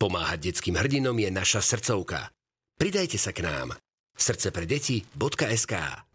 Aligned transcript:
Pomáhať 0.00 0.48
detským 0.48 0.80
hrdinom 0.80 1.12
je 1.12 1.28
naša 1.28 1.60
srdcovka. 1.60 2.32
Pridajte 2.80 3.20
sa 3.20 3.36
k 3.36 3.44
nám. 3.44 3.76
srdcepredeti.sk 4.16 5.74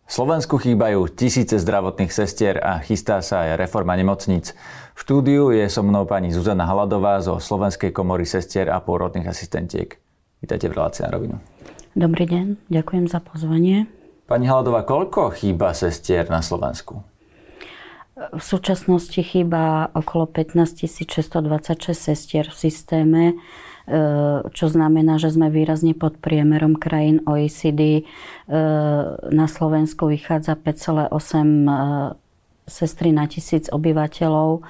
Slovensku 0.09 0.57
chýbajú 0.57 1.05
tisíce 1.13 1.53
zdravotných 1.61 2.09
sestier 2.09 2.57
a 2.57 2.81
chystá 2.81 3.21
sa 3.21 3.45
aj 3.45 3.61
reforma 3.61 3.93
nemocníc. 3.93 4.57
V 4.97 5.05
štúdiu 5.05 5.53
je 5.53 5.69
so 5.69 5.85
mnou 5.85 6.09
pani 6.09 6.33
Zuzana 6.33 6.65
Haladová 6.65 7.21
zo 7.21 7.37
Slovenskej 7.37 7.93
komory 7.93 8.25
sestier 8.25 8.73
a 8.73 8.81
pôrodných 8.81 9.29
asistentiek. 9.29 10.01
Vítajte 10.41 10.65
v 10.65 10.81
relácii 10.81 11.05
na 11.05 11.13
rovinu. 11.13 11.35
Dobrý 11.93 12.25
deň, 12.25 12.65
ďakujem 12.73 13.05
za 13.05 13.21
pozvanie. 13.21 13.85
Pani 14.25 14.49
Haladová, 14.49 14.81
koľko 14.81 15.29
chýba 15.37 15.77
sestier 15.77 16.25
na 16.33 16.41
Slovensku? 16.41 17.05
V 18.17 18.41
súčasnosti 18.41 19.21
chýba 19.21 19.93
okolo 19.93 20.25
15 20.25 20.89
626 20.89 21.93
sestier 21.93 22.49
v 22.49 22.55
systéme, 22.57 23.23
čo 24.49 24.65
znamená, 24.65 25.21
že 25.21 25.29
sme 25.29 25.53
výrazne 25.53 25.93
pod 25.93 26.17
priemerom 26.17 26.73
krajín 26.73 27.21
OECD. 27.29 28.01
E, 28.01 28.03
na 29.29 29.45
Slovensku 29.45 30.09
vychádza 30.09 30.57
5,8 30.57 31.13
e, 31.13 31.75
sestry 32.65 33.09
na 33.13 33.29
tisíc 33.29 33.69
obyvateľov. 33.69 34.65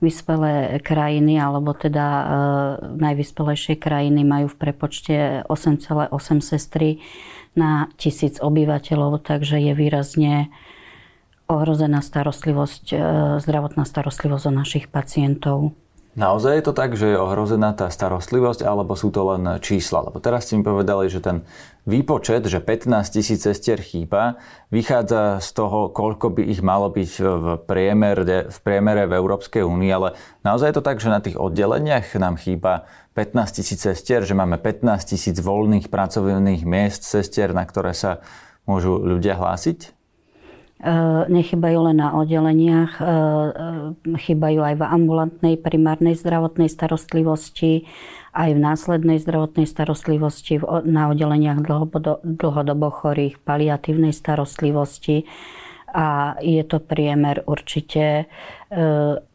Vyspelé 0.00 0.80
krajiny, 0.80 1.36
alebo 1.36 1.76
teda 1.76 2.24
najvyspelejšie 2.80 3.76
krajiny 3.76 4.24
majú 4.24 4.48
v 4.48 4.56
prepočte 4.56 5.44
8,8 5.44 6.08
sestry 6.40 7.04
na 7.52 7.92
tisíc 8.00 8.40
obyvateľov, 8.40 9.20
takže 9.20 9.60
je 9.60 9.72
výrazne 9.76 10.48
ohrozená 11.50 11.98
starostlivosť, 11.98 12.84
e, 12.94 12.98
zdravotná 13.42 13.82
starostlivosť 13.82 14.44
o 14.46 14.52
našich 14.54 14.86
pacientov. 14.86 15.74
Naozaj 16.18 16.58
je 16.58 16.64
to 16.66 16.74
tak, 16.74 16.98
že 16.98 17.14
je 17.14 17.22
ohrozená 17.22 17.70
tá 17.70 17.86
starostlivosť, 17.86 18.66
alebo 18.66 18.98
sú 18.98 19.14
to 19.14 19.30
len 19.30 19.62
čísla? 19.62 20.10
Lebo 20.10 20.18
teraz 20.18 20.50
ste 20.50 20.58
mi 20.58 20.66
povedali, 20.66 21.06
že 21.06 21.22
ten 21.22 21.46
výpočet, 21.86 22.50
že 22.50 22.58
15 22.58 23.14
tisíc 23.14 23.46
cestier 23.46 23.78
chýba, 23.78 24.42
vychádza 24.74 25.38
z 25.38 25.48
toho, 25.54 25.86
koľko 25.94 26.34
by 26.34 26.42
ich 26.50 26.66
malo 26.66 26.90
byť 26.90 27.10
v 27.14 27.46
priemere 27.62 28.50
v, 28.50 28.58
priemere 28.58 29.06
v 29.06 29.22
Európskej 29.22 29.62
únii, 29.62 29.90
ale 29.94 30.18
naozaj 30.42 30.74
je 30.74 30.76
to 30.82 30.86
tak, 30.90 30.98
že 30.98 31.14
na 31.14 31.22
tých 31.22 31.38
oddeleniach 31.38 32.10
nám 32.18 32.42
chýba 32.42 32.90
15 33.14 33.62
tisíc 33.62 33.78
cestier, 33.78 34.26
že 34.26 34.34
máme 34.34 34.58
15 34.58 35.14
tisíc 35.14 35.38
voľných 35.38 35.94
pracovných 35.94 36.66
miest 36.66 37.06
cestier, 37.06 37.54
na 37.54 37.62
ktoré 37.62 37.94
sa 37.94 38.18
môžu 38.66 38.98
ľudia 38.98 39.38
hlásiť? 39.38 39.99
Eh, 40.80 41.22
nechybajú 41.28 41.92
len 41.92 42.00
na 42.00 42.16
oddeleniach, 42.16 42.92
eh, 42.96 43.04
eh, 43.04 44.16
chýbajú 44.16 44.64
aj 44.64 44.74
v 44.80 44.84
ambulantnej 44.88 45.54
primárnej 45.60 46.16
zdravotnej 46.16 46.72
starostlivosti, 46.72 47.84
aj 48.32 48.56
v 48.56 48.64
následnej 48.64 49.20
zdravotnej 49.20 49.68
starostlivosti, 49.68 50.56
na 50.88 51.12
oddeleniach 51.12 51.60
dlhodobo 52.24 52.88
chorých, 52.88 53.36
paliatívnej 53.44 54.16
starostlivosti. 54.16 55.28
A 55.90 56.38
je 56.38 56.62
to 56.62 56.78
priemer 56.78 57.42
určite, 57.50 58.30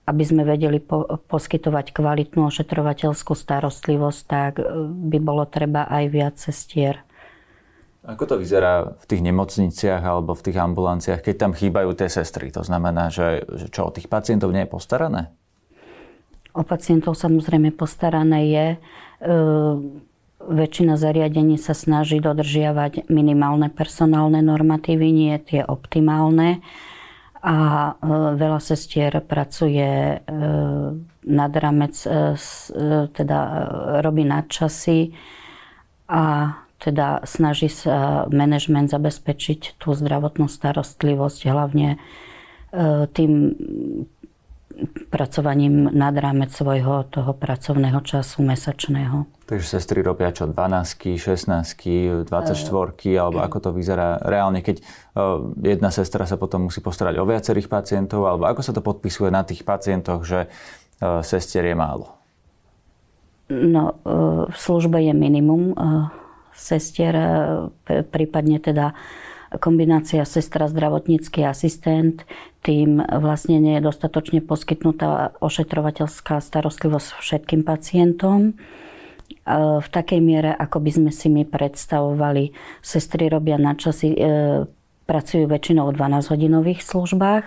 aby 0.08 0.24
sme 0.24 0.48
vedeli 0.48 0.80
poskytovať 1.28 1.92
kvalitnú 1.92 2.48
ošetrovateľskú 2.48 3.36
starostlivosť, 3.36 4.22
tak 4.24 4.64
by 5.12 5.18
bolo 5.20 5.44
treba 5.44 5.92
aj 5.92 6.04
viac 6.08 6.40
cestier. 6.40 7.05
Ako 8.06 8.30
to 8.30 8.36
vyzerá 8.38 8.94
v 9.02 9.06
tých 9.10 9.26
nemocniciach 9.26 10.06
alebo 10.06 10.38
v 10.38 10.46
tých 10.46 10.62
ambulanciách, 10.62 11.26
keď 11.26 11.36
tam 11.42 11.52
chýbajú 11.58 11.98
tie 11.98 12.06
sestry? 12.06 12.54
To 12.54 12.62
znamená, 12.62 13.10
že, 13.10 13.42
že 13.50 13.68
čo, 13.74 13.90
o 13.90 13.94
tých 13.94 14.06
pacientov 14.06 14.54
nie 14.54 14.62
je 14.62 14.70
postarané? 14.70 15.34
O 16.54 16.62
pacientov 16.62 17.18
samozrejme 17.18 17.74
postarané 17.74 18.40
je. 18.48 18.68
E, 18.70 18.78
väčšina 20.46 21.02
zariadení 21.02 21.58
sa 21.58 21.74
snaží 21.74 22.22
dodržiavať 22.22 23.10
minimálne 23.10 23.74
personálne 23.74 24.40
normatívy, 24.46 25.10
nie 25.10 25.36
tie 25.42 25.66
optimálne. 25.66 26.62
A 27.42 27.56
e, 27.58 27.92
veľa 28.38 28.62
sestier 28.62 29.18
pracuje 29.26 30.14
e, 30.14 30.18
nad 31.26 31.52
ramec, 31.58 31.96
e, 32.06 32.10
teda 33.10 33.40
e, 33.42 33.58
robí 34.06 34.22
nadčasy 34.30 35.10
a 36.06 36.54
teda 36.80 37.24
snaží 37.24 37.72
sa 37.72 38.28
manažment 38.28 38.92
zabezpečiť 38.92 39.80
tú 39.80 39.96
zdravotnú 39.96 40.52
starostlivosť 40.52 41.40
hlavne 41.48 41.96
e, 41.96 41.98
tým 43.10 43.32
pracovaním 45.08 45.88
nad 45.96 46.12
rámec 46.20 46.52
svojho 46.52 47.08
toho 47.08 47.32
pracovného 47.32 47.96
času 48.04 48.44
mesačného. 48.44 49.24
Takže 49.48 49.80
sestry 49.80 50.04
robia 50.04 50.36
čo, 50.36 50.52
12 50.52 51.16
16 51.16 52.28
24 52.28 52.28
alebo 53.16 53.40
ako 53.40 53.58
to 53.64 53.70
vyzerá 53.72 54.20
reálne, 54.20 54.60
keď 54.60 54.82
e, 54.82 54.84
jedna 55.64 55.96
sestra 55.96 56.28
sa 56.28 56.36
potom 56.36 56.68
musí 56.68 56.84
postarať 56.84 57.16
o 57.24 57.30
viacerých 57.30 57.72
pacientov, 57.72 58.28
alebo 58.28 58.52
ako 58.52 58.62
sa 58.62 58.76
to 58.76 58.84
podpisuje 58.84 59.32
na 59.32 59.48
tých 59.48 59.64
pacientoch, 59.64 60.28
že 60.28 60.52
e, 61.00 61.24
sestier 61.24 61.64
je 61.72 61.76
málo? 61.78 62.12
No, 63.46 64.02
v 64.50 64.58
službe 64.58 64.98
je 65.06 65.14
minimum 65.14 65.78
sestier, 66.56 67.14
e, 67.14 68.04
prípadne 68.08 68.58
teda 68.64 68.96
kombinácia 69.62 70.26
sestra 70.26 70.68
zdravotnícky 70.68 71.46
asistent, 71.46 72.26
tým 72.66 73.00
vlastne 73.00 73.62
nie 73.62 73.78
je 73.78 73.88
dostatočne 73.88 74.42
poskytnutá 74.42 75.38
ošetrovateľská 75.40 76.42
starostlivosť 76.42 77.22
všetkým 77.22 77.62
pacientom. 77.62 78.52
E, 78.52 78.54
v 79.80 79.88
takej 79.88 80.20
miere, 80.24 80.52
ako 80.56 80.82
by 80.82 80.92
sme 80.92 81.12
si 81.14 81.28
my 81.30 81.46
predstavovali, 81.46 82.52
sestry 82.82 83.30
robia 83.30 83.62
na 83.62 83.78
časy, 83.78 84.16
e, 84.16 84.20
pracujú 85.06 85.46
väčšinou 85.46 85.94
v 85.94 85.98
12-hodinových 86.02 86.82
službách, 86.82 87.46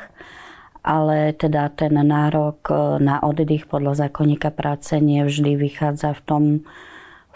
ale 0.86 1.34
teda 1.34 1.74
ten 1.74 1.90
nárok 1.98 2.70
na 3.02 3.18
oddych 3.18 3.66
podľa 3.66 4.06
zákonníka 4.06 4.54
práce 4.54 4.94
nie 5.02 5.26
vždy 5.26 5.58
vychádza 5.58 6.14
v 6.14 6.22
tom, 6.22 6.42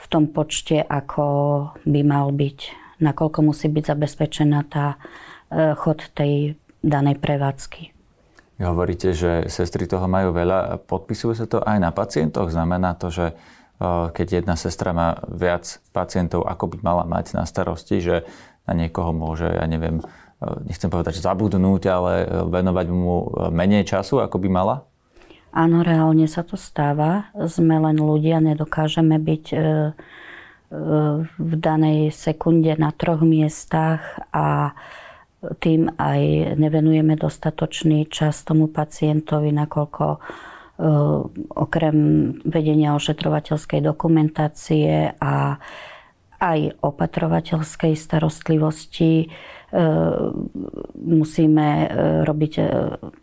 v 0.02 0.06
tom 0.10 0.26
počte, 0.26 0.82
ako 0.82 1.24
by 1.86 2.00
mal 2.02 2.34
byť, 2.34 2.58
nakoľko 2.98 3.38
musí 3.46 3.70
byť 3.70 3.84
zabezpečená 3.86 4.58
tá 4.66 4.86
e, 4.94 5.78
chod 5.78 6.10
tej 6.18 6.58
danej 6.82 7.22
prevádzky. 7.22 7.94
Vy 8.58 8.62
hovoríte, 8.66 9.14
že 9.14 9.46
sestry 9.46 9.86
toho 9.86 10.10
majú 10.10 10.34
veľa. 10.34 10.82
Podpisuje 10.90 11.38
sa 11.38 11.46
to 11.46 11.62
aj 11.62 11.78
na 11.78 11.94
pacientoch? 11.94 12.50
Znamená 12.50 12.98
to, 12.98 13.14
že 13.14 13.26
e, 13.30 13.34
keď 14.10 14.42
jedna 14.42 14.58
sestra 14.58 14.90
má 14.90 15.22
viac 15.30 15.78
pacientov, 15.94 16.50
ako 16.50 16.74
by 16.74 16.76
mala 16.82 17.04
mať 17.06 17.38
na 17.38 17.46
starosti, 17.46 18.02
že 18.02 18.26
na 18.66 18.74
niekoho 18.74 19.14
môže, 19.14 19.46
ja 19.46 19.66
neviem, 19.70 20.02
e, 20.02 20.04
nechcem 20.66 20.90
povedať, 20.90 21.22
že 21.22 21.26
zabudnúť, 21.30 21.82
ale 21.86 22.12
venovať 22.50 22.86
mu 22.90 23.30
menej 23.54 23.86
času, 23.86 24.18
ako 24.18 24.42
by 24.42 24.50
mala? 24.50 24.76
Áno, 25.52 25.84
reálne 25.84 26.24
sa 26.24 26.40
to 26.40 26.56
stáva. 26.56 27.28
Sme 27.44 27.76
len 27.76 28.00
ľudia, 28.00 28.40
nedokážeme 28.40 29.20
byť 29.20 29.44
e, 29.52 29.56
e, 29.56 29.62
v 31.28 31.52
danej 31.60 32.08
sekunde 32.08 32.72
na 32.80 32.88
troch 32.96 33.20
miestach 33.20 34.00
a 34.32 34.72
tým 35.60 35.92
aj 36.00 36.56
nevenujeme 36.56 37.20
dostatočný 37.20 38.08
čas 38.08 38.48
tomu 38.48 38.72
pacientovi, 38.72 39.52
nakoľko 39.52 40.04
e, 40.08 40.18
okrem 41.52 41.98
vedenia 42.48 42.96
ošetrovateľskej 42.96 43.84
dokumentácie 43.84 45.20
a 45.20 45.60
aj 46.42 46.80
opatrovateľskej 46.80 47.92
starostlivosti 47.92 49.28
musíme 51.00 51.68
e, 51.68 51.86
robiť 52.28 52.52
e, 52.60 52.64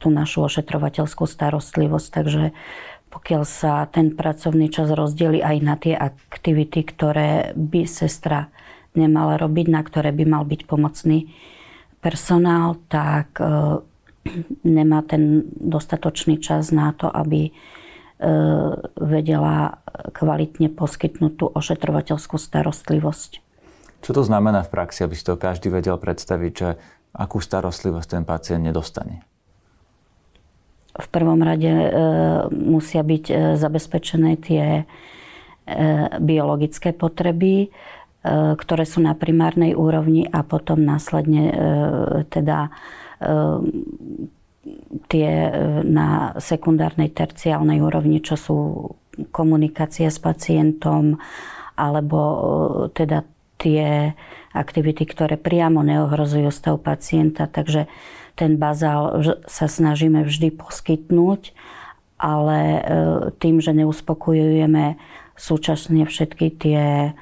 tú 0.02 0.10
našu 0.10 0.50
ošetrovateľskú 0.50 1.30
starostlivosť. 1.30 2.08
Takže 2.10 2.44
pokiaľ 3.14 3.44
sa 3.46 3.86
ten 3.90 4.14
pracovný 4.18 4.74
čas 4.74 4.90
rozdeli 4.90 5.46
aj 5.46 5.58
na 5.62 5.76
tie 5.78 5.94
aktivity, 5.94 6.82
ktoré 6.86 7.54
by 7.54 7.86
sestra 7.86 8.50
nemala 8.98 9.38
robiť, 9.38 9.68
na 9.70 9.82
ktoré 9.86 10.10
by 10.10 10.26
mal 10.26 10.44
byť 10.46 10.62
pomocný 10.66 11.30
personál, 12.02 12.82
tak 12.90 13.38
nemá 14.66 15.00
ten 15.06 15.46
dostatočný 15.58 16.42
čas 16.42 16.70
na 16.74 16.94
to, 16.94 17.10
aby 17.10 17.54
vedela 18.98 19.82
kvalitne 20.14 20.70
poskytnúť 20.74 21.34
tú 21.34 21.46
ošetrovateľskú 21.50 22.38
starostlivosť. 22.38 23.49
Čo 24.00 24.12
to 24.16 24.22
znamená 24.24 24.64
v 24.64 24.72
praxi, 24.72 25.04
aby 25.04 25.16
si 25.16 25.28
to 25.28 25.36
každý 25.36 25.68
vedel 25.68 26.00
predstaviť, 26.00 26.54
že 26.56 26.70
akú 27.14 27.42
starostlivosť 27.42 28.08
ten 28.08 28.24
pacient 28.24 28.64
nedostane? 28.64 29.26
V 31.00 31.08
prvom 31.08 31.40
rade 31.40 31.70
e, 31.70 31.88
musia 32.52 33.06
byť 33.06 33.26
e, 33.30 33.36
zabezpečené 33.56 34.36
tie 34.42 34.66
e, 34.82 34.84
biologické 36.20 36.92
potreby, 36.92 37.56
e, 37.64 37.68
ktoré 38.60 38.84
sú 38.84 39.00
na 39.00 39.16
primárnej 39.16 39.80
úrovni 39.80 40.28
a 40.28 40.44
potom 40.44 40.84
následne 40.84 41.44
e, 41.48 41.54
teda 42.28 42.68
e, 42.68 43.30
tie 45.08 45.30
na 45.88 46.36
sekundárnej, 46.38 47.10
terciálnej 47.16 47.80
úrovni, 47.80 48.20
čo 48.20 48.36
sú 48.36 48.58
komunikácia 49.32 50.12
s 50.12 50.20
pacientom 50.20 51.18
alebo 51.80 52.20
teda 52.92 53.24
tie 53.60 54.16
aktivity, 54.56 55.04
ktoré 55.06 55.36
priamo 55.36 55.84
neohrozujú 55.84 56.50
stav 56.50 56.80
pacienta. 56.82 57.46
Takže 57.46 57.86
ten 58.34 58.56
bazál 58.56 59.20
sa 59.46 59.68
snažíme 59.68 60.24
vždy 60.24 60.56
poskytnúť, 60.56 61.52
ale 62.16 62.60
tým, 63.38 63.60
že 63.60 63.76
neuspokojujeme 63.76 64.96
súčasne 65.36 66.04
všetky 66.04 66.48
tie 66.56 67.14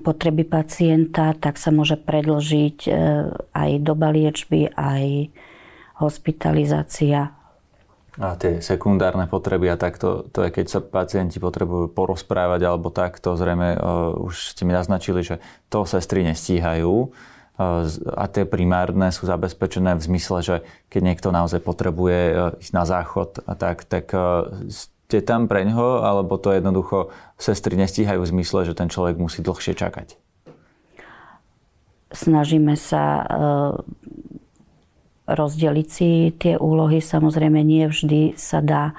potreby 0.00 0.46
pacienta, 0.46 1.34
tak 1.34 1.58
sa 1.58 1.74
môže 1.74 1.98
predlžiť 1.98 2.78
e, 2.86 2.90
aj 3.52 3.70
doba 3.82 4.14
liečby, 4.14 4.70
aj 4.70 5.34
hospitalizácia. 5.98 7.34
A 8.14 8.38
tie 8.38 8.62
sekundárne 8.62 9.26
potreby 9.26 9.74
a 9.74 9.80
takto, 9.80 10.30
to 10.30 10.46
je 10.46 10.54
keď 10.54 10.66
sa 10.70 10.78
pacienti 10.78 11.42
potrebujú 11.42 11.90
porozprávať 11.90 12.62
alebo 12.62 12.94
takto, 12.94 13.34
zrejme 13.34 13.74
uh, 13.74 14.14
už 14.22 14.54
ste 14.54 14.62
mi 14.62 14.70
naznačili, 14.70 15.26
že 15.26 15.42
to 15.66 15.82
sestry 15.82 16.22
nestíhajú 16.22 17.10
uh, 17.10 17.82
a 18.14 18.24
tie 18.30 18.46
primárne 18.46 19.10
sú 19.10 19.26
zabezpečené 19.26 19.98
v 19.98 20.06
zmysle, 20.06 20.38
že 20.46 20.56
keď 20.94 21.02
niekto 21.02 21.28
naozaj 21.34 21.58
potrebuje 21.66 22.20
uh, 22.30 22.36
ísť 22.62 22.72
na 22.78 22.84
záchod 22.86 23.42
a 23.50 23.52
tak, 23.58 23.82
tak 23.82 24.14
ste 25.14 25.20
tam 25.20 25.46
pre 25.46 25.62
ňoho, 25.62 26.02
alebo 26.02 26.40
to 26.40 26.50
jednoducho 26.50 27.14
sestry 27.38 27.78
nestíhajú 27.78 28.24
v 28.24 28.30
zmysle, 28.34 28.66
že 28.66 28.74
ten 28.74 28.90
človek 28.90 29.14
musí 29.14 29.46
dlhšie 29.46 29.76
čakať? 29.76 30.18
Snažíme 32.10 32.74
sa 32.74 33.22
e, 33.22 33.24
rozdeliť 35.28 35.88
si 35.88 36.32
tie 36.36 36.54
úlohy. 36.56 37.00
Samozrejme, 37.00 37.60
nie 37.64 37.88
vždy 37.88 38.36
sa 38.36 38.60
dá 38.60 38.92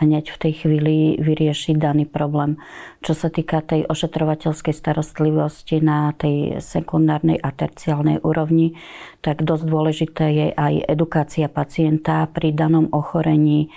hneď 0.00 0.32
v 0.32 0.40
tej 0.40 0.52
chvíli 0.64 0.96
vyriešiť 1.20 1.76
daný 1.76 2.08
problém. 2.08 2.56
Čo 3.04 3.12
sa 3.12 3.28
týka 3.28 3.60
tej 3.60 3.84
ošetrovateľskej 3.84 4.72
starostlivosti 4.72 5.84
na 5.84 6.16
tej 6.16 6.64
sekundárnej 6.64 7.36
a 7.36 7.52
terciálnej 7.52 8.24
úrovni, 8.24 8.80
tak 9.20 9.44
dosť 9.44 9.64
dôležité 9.68 10.24
je 10.32 10.46
aj 10.56 10.88
edukácia 10.88 11.52
pacienta 11.52 12.24
pri 12.32 12.56
danom 12.56 12.88
ochorení, 12.96 13.68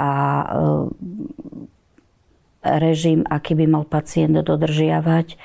a 0.00 0.10
e, 0.40 0.46
režim, 2.64 3.24
aký 3.28 3.52
by 3.56 3.66
mal 3.68 3.84
pacient 3.84 4.40
dodržiavať, 4.40 5.36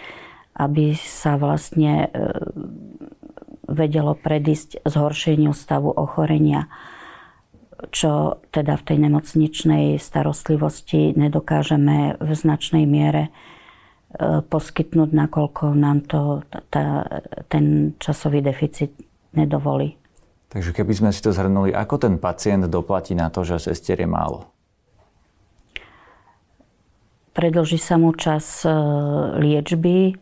aby 0.55 0.95
sa 0.95 1.35
vlastne 1.35 2.07
e, 2.07 2.19
vedelo 3.75 4.15
predísť 4.15 4.87
zhoršeniu 4.87 5.51
stavu 5.51 5.91
ochorenia, 5.91 6.71
čo 7.91 8.39
teda 8.49 8.79
v 8.79 8.85
tej 8.87 8.97
nemocničnej 9.03 9.85
starostlivosti 9.99 11.13
nedokážeme 11.13 12.17
v 12.17 12.29
značnej 12.31 12.87
miere 12.87 13.29
e, 13.29 13.31
poskytnúť, 14.41 15.09
nakoľko 15.11 15.63
nám 15.75 16.07
to 16.07 16.41
tá, 16.71 17.03
ten 17.51 17.93
časový 17.99 18.39
deficit 18.39 18.95
nedovolí. 19.35 19.99
Takže 20.49 20.71
keby 20.71 20.93
sme 20.95 21.09
si 21.11 21.19
to 21.19 21.35
zhrnuli, 21.35 21.75
ako 21.75 21.99
ten 21.99 22.15
pacient 22.15 22.71
doplatí 22.71 23.11
na 23.11 23.27
to, 23.27 23.43
že 23.43 23.59
sestier 23.59 23.99
je 23.99 24.07
málo? 24.07 24.47
Predlží 27.35 27.75
sa 27.75 27.99
mu 27.99 28.15
čas 28.15 28.63
e, 28.63 28.71
liečby 29.35 30.15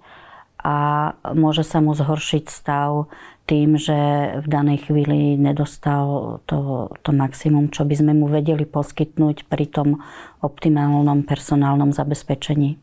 a 0.64 1.12
môže 1.38 1.62
sa 1.62 1.84
mu 1.84 1.94
zhoršiť 1.94 2.50
stav 2.50 3.06
tým, 3.44 3.75
že 3.75 3.98
v 4.40 4.48
danej 4.48 4.88
chvíli 4.88 5.36
nedostal 5.36 6.40
to, 6.48 6.88
to 7.04 7.12
maximum, 7.12 7.68
čo 7.68 7.84
by 7.84 7.95
sme 8.00 8.16
mu 8.16 8.31
vedeli 8.31 8.63
poskytnúť 8.63 9.51
pri 9.51 9.66
tom 9.68 10.00
optimálnom 10.40 11.28
personálnom 11.28 11.92
zabezpečení. 11.92 12.80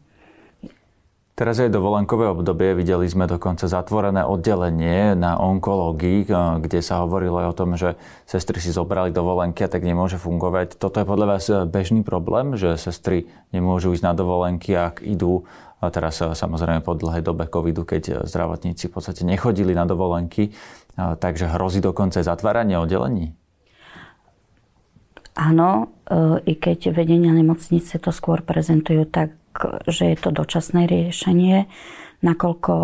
Teraz 1.41 1.57
je 1.57 1.73
dovolenkové 1.73 2.29
obdobie, 2.29 2.77
videli 2.77 3.09
sme 3.09 3.25
dokonca 3.25 3.65
zatvorené 3.65 4.29
oddelenie 4.29 5.17
na 5.17 5.41
onkológii, 5.41 6.29
eh, 6.29 6.33
kde 6.61 6.85
sa 6.85 7.01
hovorilo 7.01 7.41
aj 7.41 7.47
o 7.49 7.57
tom, 7.57 7.81
že 7.81 7.97
sestry 8.29 8.61
si 8.61 8.69
zobrali 8.69 9.09
dovolenky 9.09 9.65
a 9.65 9.73
tak 9.73 9.81
nemôže 9.81 10.21
fungovať. 10.21 10.77
Toto 10.77 11.01
je 11.01 11.09
podľa 11.09 11.27
vás 11.33 11.49
eh, 11.49 11.65
bežný 11.65 12.05
problém, 12.05 12.61
že 12.61 12.77
sestry 12.77 13.25
nemôžu 13.57 13.97
ísť 13.97 14.05
na 14.05 14.13
dovolenky, 14.13 14.77
ak 14.77 15.01
idú 15.01 15.49
a 15.81 15.89
teraz 15.89 16.21
eh, 16.21 16.33
samozrejme 16.37 16.85
po 16.85 16.93
dlhej 16.95 17.25
dobe 17.25 17.49
covidu, 17.49 17.89
keď 17.89 18.29
zdravotníci 18.29 18.89
v 18.89 18.95
podstate 18.95 19.25
nechodili 19.25 19.73
na 19.73 19.89
dovolenky, 19.89 20.53
takže 21.01 21.49
hrozí 21.57 21.81
dokonca 21.81 22.21
zatváranie 22.21 22.77
oddelení? 22.77 23.33
Áno, 25.33 25.89
i 26.45 26.53
keď 26.59 26.93
vedenia 26.93 27.33
nemocnice 27.33 27.97
to 27.97 28.13
skôr 28.13 28.45
prezentujú 28.45 29.09
tak, 29.09 29.33
že 29.89 30.13
je 30.13 30.17
to 30.21 30.29
dočasné 30.35 30.85
riešenie, 30.85 31.71
nakoľko 32.21 32.75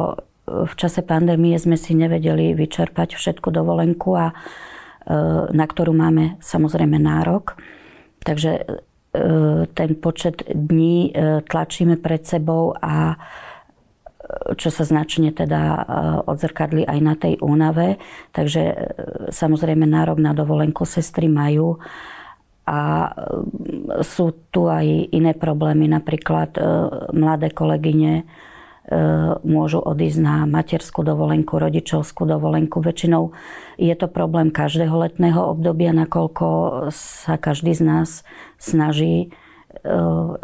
v 0.47 0.75
čase 0.79 1.03
pandémie 1.03 1.59
sme 1.59 1.75
si 1.75 1.93
nevedeli 1.93 2.55
vyčerpať 2.55 3.19
všetku 3.19 3.51
dovolenku, 3.51 4.15
a, 4.15 4.33
na 5.51 5.65
ktorú 5.67 5.91
máme 5.93 6.39
samozrejme 6.39 6.97
nárok. 7.03 7.59
Takže 8.23 8.83
ten 9.73 9.91
počet 9.97 10.45
dní 10.47 11.11
e, 11.11 11.41
tlačíme 11.45 11.97
pred 12.01 12.23
sebou 12.27 12.75
a 12.77 13.17
čo 14.59 14.75
sa 14.75 14.83
značne 14.83 15.31
teda 15.31 15.87
odzrkadli 16.27 16.83
aj 16.83 16.99
na 16.99 17.15
tej 17.15 17.39
únave. 17.39 18.03
Takže 18.35 18.75
samozrejme 19.31 19.87
nárok 19.87 20.19
na 20.19 20.35
dovolenku 20.35 20.83
sestry 20.83 21.31
majú 21.31 21.79
a 22.67 23.15
sú 24.03 24.51
tu 24.51 24.67
aj 24.67 25.15
iné 25.15 25.31
problémy, 25.39 25.87
napríklad 25.87 26.59
e, 26.59 26.63
mladé 27.15 27.55
kolegyne 27.55 28.15
e, 28.19 28.25
môžu 29.43 29.83
odísť 29.83 30.19
na 30.23 30.37
materskú 30.47 31.03
dovolenku, 31.03 31.59
rodičovskú 31.59 32.23
dovolenku. 32.23 32.79
Väčšinou 32.79 33.35
je 33.75 33.95
to 33.99 34.07
problém 34.07 34.55
každého 34.55 34.95
letného 34.95 35.43
obdobia, 35.43 35.91
nakoľko 35.91 36.47
sa 36.95 37.35
každý 37.35 37.75
z 37.75 37.83
nás 37.83 38.11
snaží 38.63 39.27
e, 39.27 39.29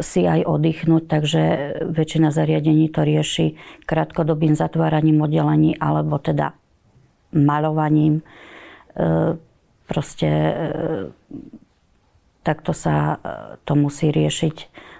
si 0.03 0.21
aj 0.27 0.43
oddychnúť, 0.43 1.03
takže 1.07 1.41
väčšina 1.87 2.35
zariadení 2.35 2.91
to 2.91 3.07
rieši 3.07 3.55
krátkodobým 3.87 4.59
zatváraním 4.59 5.23
oddelení 5.23 5.79
alebo 5.79 6.19
teda 6.19 6.51
malovaním. 7.31 8.27
Proste 9.87 10.29
takto 12.43 12.75
sa 12.75 12.95
e, 12.95 13.15
to 13.63 13.73
musí 13.79 14.11
riešiť, 14.11 14.57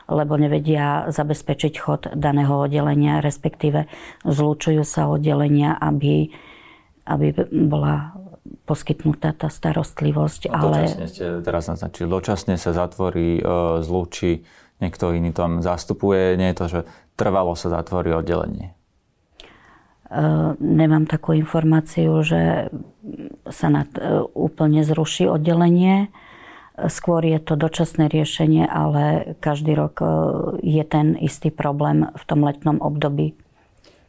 lebo 0.07 0.35
nevedia 0.35 1.07
zabezpečiť 1.09 1.73
chod 1.79 2.01
daného 2.13 2.67
oddelenia, 2.67 3.23
respektíve 3.23 3.87
zlúčujú 4.27 4.83
sa 4.83 5.07
oddelenia, 5.07 5.79
aby, 5.79 6.31
aby 7.07 7.25
bola 7.67 8.15
poskytnutá 8.67 9.35
tá 9.35 9.47
starostlivosť. 9.47 10.51
No, 10.51 10.71
ale... 10.71 10.77
Dočasne 10.87 11.07
ste 11.07 11.25
teraz 11.43 11.63
naznačili, 11.71 12.07
dočasne 12.07 12.55
sa 12.59 12.71
zatvorí, 12.75 13.39
e, 13.39 13.43
zlúči, 13.83 14.43
niekto 14.83 15.15
iný 15.15 15.31
tam 15.31 15.63
zastupuje, 15.63 16.35
nie 16.35 16.51
je 16.51 16.57
to, 16.59 16.65
že 16.67 16.79
trvalo 17.15 17.55
sa 17.55 17.71
zatvorí 17.71 18.11
oddelenie. 18.11 18.75
E, 20.07 20.21
nemám 20.59 21.07
takú 21.07 21.35
informáciu, 21.35 22.23
že 22.23 22.71
sa 23.47 23.67
nad, 23.67 23.87
úplne 24.35 24.83
zruší 24.83 25.27
oddelenie 25.27 26.11
Skôr 26.73 27.21
je 27.21 27.37
to 27.37 27.53
dočasné 27.53 28.09
riešenie, 28.09 28.65
ale 28.65 29.37
každý 29.37 29.77
rok 29.77 30.01
e, 30.01 30.05
je 30.65 30.81
ten 30.81 31.13
istý 31.21 31.53
problém 31.53 32.09
v 32.17 32.23
tom 32.25 32.41
letnom 32.41 32.81
období. 32.81 33.37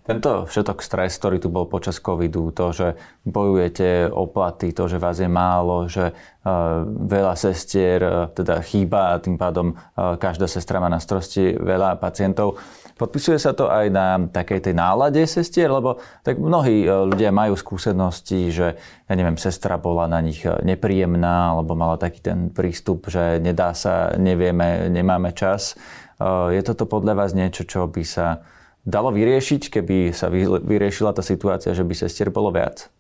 Tento 0.05 0.45
všetok 0.45 0.85
stres, 0.85 1.17
ktorý 1.17 1.41
tu 1.41 1.49
bol 1.49 1.65
počas 1.65 1.97
covidu, 1.97 2.53
to, 2.53 2.77
že 2.77 2.89
bojujete 3.25 4.13
o 4.13 4.29
platy, 4.29 4.77
to, 4.77 4.85
že 4.85 5.01
vás 5.01 5.17
je 5.17 5.33
málo, 5.33 5.89
že 5.89 6.13
uh, 6.13 6.85
veľa 6.85 7.33
sestier 7.41 8.05
uh, 8.05 8.29
teda 8.29 8.61
chýba 8.61 9.17
a 9.17 9.21
tým 9.25 9.41
pádom 9.41 9.73
každá 9.97 10.45
sestra 10.45 10.77
má 10.77 10.93
na 10.93 11.01
starosti 11.01 11.57
veľa 11.57 11.97
pacientov. 11.97 12.61
Podpisuje 12.95 13.43
sa 13.43 13.51
to 13.51 13.67
aj 13.67 13.91
na 13.91 14.23
takej 14.31 14.71
tej 14.71 14.75
nálade 14.79 15.19
sestier, 15.27 15.67
lebo 15.67 15.99
tak 16.23 16.39
mnohí 16.39 16.87
e, 16.87 16.89
ľudia 17.11 17.35
majú 17.35 17.59
skúsenosti, 17.59 18.55
že 18.55 18.79
ja 18.79 19.15
neviem, 19.19 19.35
sestra 19.35 19.83
bola 19.83 20.07
na 20.07 20.23
nich 20.23 20.47
e, 20.47 20.55
nepríjemná, 20.63 21.59
alebo 21.59 21.75
mala 21.75 21.99
taký 21.99 22.23
ten 22.23 22.55
prístup, 22.55 23.11
že 23.11 23.43
nedá 23.43 23.75
sa, 23.75 24.15
nevieme, 24.15 24.87
nemáme 24.95 25.35
čas. 25.35 25.75
E, 25.75 26.55
je 26.55 26.63
toto 26.63 26.87
podľa 26.87 27.19
vás 27.19 27.35
niečo, 27.35 27.67
čo 27.67 27.91
by 27.91 28.07
sa 28.07 28.47
dalo 28.87 29.11
vyriešiť, 29.11 29.75
keby 29.75 30.15
sa 30.15 30.31
vyriešila 30.63 31.11
tá 31.11 31.27
situácia, 31.27 31.75
že 31.75 31.83
by 31.83 31.99
sestier 31.99 32.31
bolo 32.31 32.55
viac? 32.55 32.95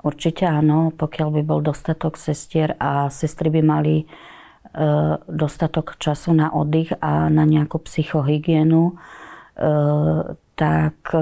Určite 0.00 0.44
áno, 0.44 0.92
pokiaľ 0.92 1.40
by 1.40 1.42
bol 1.44 1.60
dostatok 1.64 2.20
sestier 2.20 2.76
a 2.76 3.08
sestry 3.08 3.48
by 3.48 3.60
mali 3.64 4.04
dostatok 5.26 5.98
času 5.98 6.30
na 6.30 6.54
oddych 6.54 6.94
a 7.02 7.26
na 7.26 7.42
nejakú 7.42 7.82
psychohygienu, 7.82 8.82
e, 8.90 8.94
tak 10.54 10.96
e, 11.10 11.18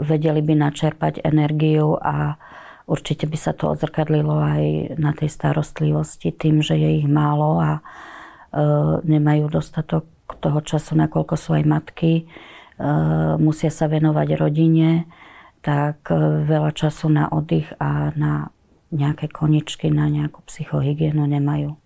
vedeli 0.00 0.40
by 0.40 0.54
načerpať 0.56 1.20
energiu 1.28 2.00
a 2.00 2.40
určite 2.88 3.28
by 3.28 3.36
sa 3.36 3.52
to 3.52 3.68
odzrkadlilo 3.68 4.36
aj 4.40 4.64
na 4.96 5.12
tej 5.12 5.28
starostlivosti 5.28 6.32
tým, 6.32 6.64
že 6.64 6.76
je 6.76 7.04
ich 7.04 7.08
málo 7.08 7.60
a 7.60 7.72
nemajú 9.02 9.50
dostatok 9.50 10.06
toho 10.38 10.62
času, 10.62 10.94
nakoľko 10.94 11.34
sú 11.34 11.58
aj 11.58 11.64
matky, 11.66 12.22
e, 12.22 12.24
musia 13.36 13.68
sa 13.68 13.90
venovať 13.90 14.28
rodine, 14.40 15.10
tak 15.64 16.12
veľa 16.44 16.76
času 16.76 17.08
na 17.08 17.24
oddych 17.32 17.72
a 17.80 18.12
na 18.14 18.52
nejaké 18.92 19.32
koničky, 19.32 19.88
na 19.88 20.12
nejakú 20.12 20.44
psychohygienu 20.44 21.24
nemajú. 21.24 21.83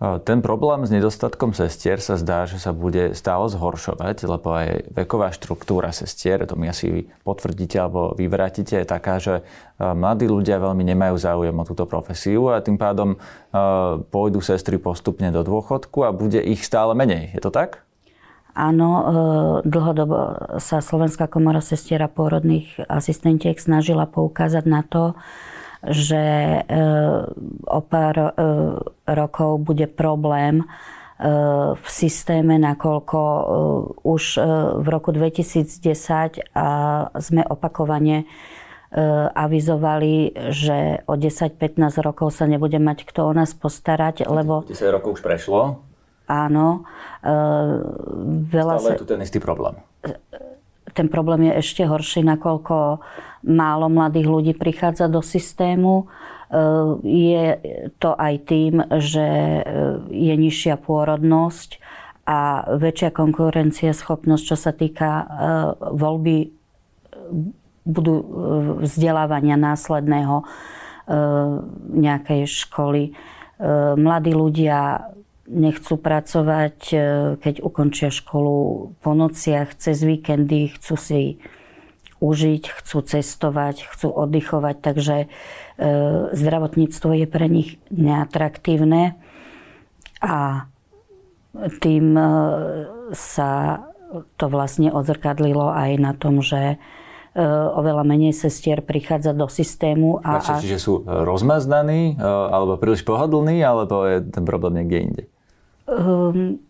Ten 0.00 0.40
problém 0.40 0.88
s 0.88 0.90
nedostatkom 0.96 1.52
sestier 1.52 2.00
sa 2.00 2.16
zdá, 2.16 2.48
že 2.48 2.56
sa 2.56 2.72
bude 2.72 3.12
stále 3.12 3.52
zhoršovať, 3.52 4.24
lebo 4.24 4.48
aj 4.48 4.96
veková 4.96 5.28
štruktúra 5.28 5.92
sestier, 5.92 6.40
to 6.48 6.56
mi 6.56 6.72
asi 6.72 7.04
potvrdíte 7.20 7.76
alebo 7.76 8.16
vyvrátite, 8.16 8.80
je 8.80 8.88
taká, 8.88 9.20
že 9.20 9.44
mladí 9.76 10.24
ľudia 10.24 10.56
veľmi 10.56 10.88
nemajú 10.88 11.20
záujem 11.20 11.52
o 11.52 11.68
túto 11.68 11.84
profesiu 11.84 12.48
a 12.48 12.64
tým 12.64 12.80
pádom 12.80 13.20
pôjdu 14.08 14.40
sestry 14.40 14.80
postupne 14.80 15.28
do 15.28 15.44
dôchodku 15.44 16.00
a 16.00 16.16
bude 16.16 16.40
ich 16.40 16.64
stále 16.64 16.96
menej. 16.96 17.36
Je 17.36 17.40
to 17.44 17.52
tak? 17.52 17.84
Áno, 18.56 18.88
e, 18.90 19.04
dlhodobo 19.68 20.16
sa 20.58 20.82
Slovenská 20.82 21.30
komora 21.30 21.62
sestier 21.62 22.02
a 22.02 22.10
pôrodných 22.10 22.82
asistentiek 22.90 23.54
snažila 23.54 24.10
poukázať 24.10 24.64
na 24.66 24.82
to, 24.82 25.14
že 25.80 26.24
e, 26.60 26.60
o 27.64 27.80
pár 27.80 28.16
e, 28.20 28.28
rokov 29.08 29.64
bude 29.64 29.88
problém 29.88 30.60
e, 30.60 30.64
v 31.72 31.86
systéme, 31.88 32.60
nakoľko 32.60 33.20
už 34.04 34.24
v 34.80 34.86
roku 34.88 35.10
2010 35.12 35.80
sme 37.16 37.42
opakovane 37.48 38.28
avizovali, 39.38 40.34
že 40.50 41.06
o 41.06 41.14
10-15 41.14 41.78
rokov 42.02 42.34
sa 42.34 42.50
nebude 42.50 42.74
mať 42.82 43.06
kto 43.06 43.30
o 43.30 43.32
nás 43.32 43.54
postarať, 43.54 44.26
lebo... 44.26 44.66
10 44.66 44.74
rokov 44.90 45.14
už 45.14 45.22
prešlo? 45.22 45.78
Áno. 46.26 46.82
Veľa 48.50 48.82
Stále 48.82 48.98
je 48.98 49.02
tu 49.02 49.06
ten 49.06 49.22
istý 49.22 49.38
problém 49.38 49.78
ten 50.94 51.08
problém 51.08 51.50
je 51.50 51.62
ešte 51.62 51.82
horší, 51.86 52.26
nakoľko 52.26 53.00
málo 53.46 53.86
mladých 53.88 54.26
ľudí 54.28 54.52
prichádza 54.56 55.08
do 55.08 55.24
systému. 55.24 56.04
E, 56.04 56.04
je 57.06 57.44
to 57.96 58.12
aj 58.18 58.34
tým, 58.44 58.84
že 59.00 59.26
e, 59.26 59.62
je 60.10 60.34
nižšia 60.36 60.76
pôrodnosť 60.82 61.80
a 62.28 62.68
väčšia 62.76 63.10
konkurencieschopnosť, 63.10 64.44
čo 64.44 64.56
sa 64.58 64.72
týka 64.76 65.10
e, 65.10 65.24
voľby 65.96 66.36
budú 67.80 68.14
vzdelávania 68.84 69.56
následného 69.56 70.44
nejakej 71.90 72.46
školy. 72.46 73.10
Mladí 73.98 74.30
ľudia 74.30 75.10
nechcú 75.50 75.98
pracovať, 75.98 76.76
e, 76.94 76.96
keď 77.42 77.54
ukončia 77.66 78.14
školu 78.14 78.56
po 79.02 79.12
nociach, 79.12 79.74
cez 79.74 79.98
víkendy, 80.06 80.70
chcú 80.78 80.94
si 80.94 81.22
užiť, 82.22 82.62
chcú 82.70 82.98
cestovať, 83.02 83.90
chcú 83.90 84.08
oddychovať, 84.14 84.76
takže 84.78 85.16
e, 85.24 85.28
zdravotníctvo 86.30 87.10
je 87.18 87.26
pre 87.26 87.46
nich 87.50 87.82
neatraktívne 87.90 89.18
a 90.22 90.70
tým 91.82 92.06
e, 92.14 92.26
sa 93.10 93.82
to 94.38 94.46
vlastne 94.46 94.94
odzrkadlilo 94.94 95.70
aj 95.70 95.90
na 95.98 96.12
tom, 96.14 96.42
že 96.42 96.78
oveľa 97.78 98.02
menej 98.02 98.34
sestier 98.34 98.82
prichádza 98.82 99.30
do 99.30 99.46
systému. 99.46 100.18
A, 100.18 100.42
a... 100.42 100.58
Čiže 100.58 100.82
sú 100.82 101.06
rozmaznaní, 101.06 102.18
alebo 102.26 102.74
príliš 102.74 103.06
pohodlní, 103.06 103.62
alebo 103.62 104.02
je 104.02 104.18
ten 104.34 104.42
problém 104.42 104.82
niekde 104.82 104.98
inde? 104.98 105.22
Um, 105.90 106.62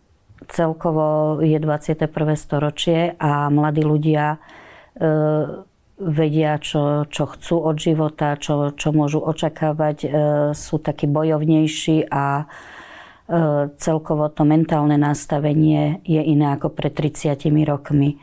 celkovo 0.49 1.37
je 1.45 1.61
21. 1.61 2.09
storočie 2.33 3.13
a 3.21 3.53
mladí 3.53 3.85
ľudia 3.85 4.41
uh, 4.41 5.61
vedia, 6.01 6.57
čo, 6.57 7.05
čo 7.05 7.29
chcú 7.29 7.61
od 7.61 7.77
života, 7.77 8.33
čo, 8.41 8.73
čo 8.73 8.89
môžu 8.89 9.21
očakávať, 9.21 9.97
uh, 10.01 10.09
sú 10.57 10.81
takí 10.81 11.05
bojovnejší 11.05 12.09
a 12.09 12.49
uh, 12.49 13.69
celkovo 13.77 14.33
to 14.33 14.41
mentálne 14.41 14.97
nastavenie 14.97 16.01
je 16.01 16.25
iné 16.25 16.57
ako 16.57 16.73
pred 16.73 16.89
30 16.89 17.45
rokmi. 17.69 18.17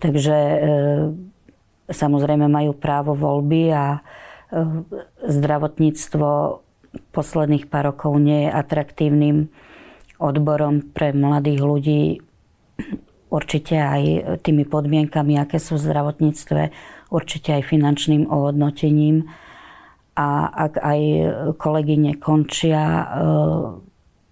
Takže 0.00 0.38
samozrejme 1.86 2.50
majú 2.50 2.74
právo 2.74 3.14
voľby 3.14 3.70
a 3.70 4.02
zdravotníctvo 5.22 6.58
posledných 7.14 7.70
pár 7.70 7.94
rokov 7.94 8.18
nie 8.18 8.48
je 8.48 8.50
atraktívnym 8.50 9.46
odborom 10.22 10.94
pre 10.94 11.10
mladých 11.10 11.60
ľudí 11.60 12.02
určite 13.32 13.80
aj 13.80 14.02
tými 14.44 14.68
podmienkami, 14.68 15.40
aké 15.40 15.56
sú 15.56 15.80
v 15.80 15.88
zdravotníctve, 15.88 16.62
určite 17.08 17.56
aj 17.56 17.62
finančným 17.64 18.28
ohodnotením. 18.28 19.32
A 20.12 20.52
ak 20.52 20.76
aj 20.76 21.00
kolegyne 21.56 22.20
končia 22.20 22.84
e, 22.84 23.04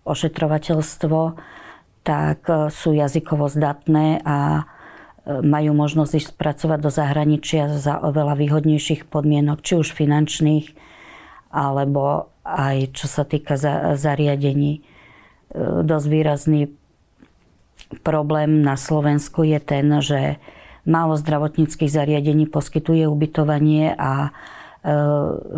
ošetrovateľstvo, 0.05 1.21
tak 2.05 2.45
e, 2.45 2.69
sú 2.69 2.93
jazykovo 2.93 3.49
zdatné 3.49 4.21
a 4.21 4.39
e, 4.61 4.63
majú 5.41 5.73
možnosť 5.73 6.13
ísť 6.21 6.31
pracovať 6.37 6.79
do 6.85 6.91
zahraničia 6.93 7.73
za 7.81 7.97
oveľa 7.97 8.37
výhodnejších 8.37 9.09
podmienok, 9.09 9.65
či 9.65 9.81
už 9.81 9.97
finančných, 9.97 10.77
alebo 11.49 12.29
aj 12.45 12.93
čo 12.93 13.09
sa 13.09 13.25
týka 13.25 13.57
zariadení 13.97 14.85
dosť 15.59 16.07
výrazný 16.07 16.71
problém 18.07 18.63
na 18.63 18.79
Slovensku 18.79 19.43
je 19.43 19.59
ten, 19.59 19.87
že 19.99 20.39
málo 20.87 21.19
zdravotníckých 21.19 21.91
zariadení 21.91 22.47
poskytuje 22.47 23.05
ubytovanie 23.11 23.93
a 23.99 24.31
e, 24.31 24.31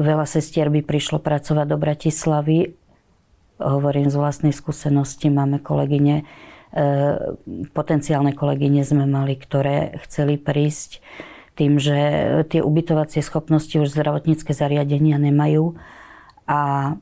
veľa 0.01 0.27
sestier 0.27 0.73
by 0.73 0.81
prišlo 0.83 1.21
pracovať 1.21 1.67
do 1.69 1.77
Bratislavy. 1.77 2.59
Hovorím 3.61 4.09
z 4.09 4.17
vlastnej 4.17 4.55
skúsenosti, 4.57 5.29
máme 5.31 5.61
kolegyne, 5.61 6.25
e, 6.73 6.85
potenciálne 7.71 8.33
kolegyne 8.33 8.83
sme 8.83 9.05
mali, 9.05 9.37
ktoré 9.37 10.01
chceli 10.09 10.41
prísť 10.41 11.05
tým, 11.53 11.77
že 11.77 11.99
tie 12.49 12.65
ubytovacie 12.65 13.21
schopnosti 13.21 13.77
už 13.77 13.93
zdravotnícke 13.93 14.57
zariadenia 14.57 15.21
nemajú 15.21 15.77
a 16.47 16.95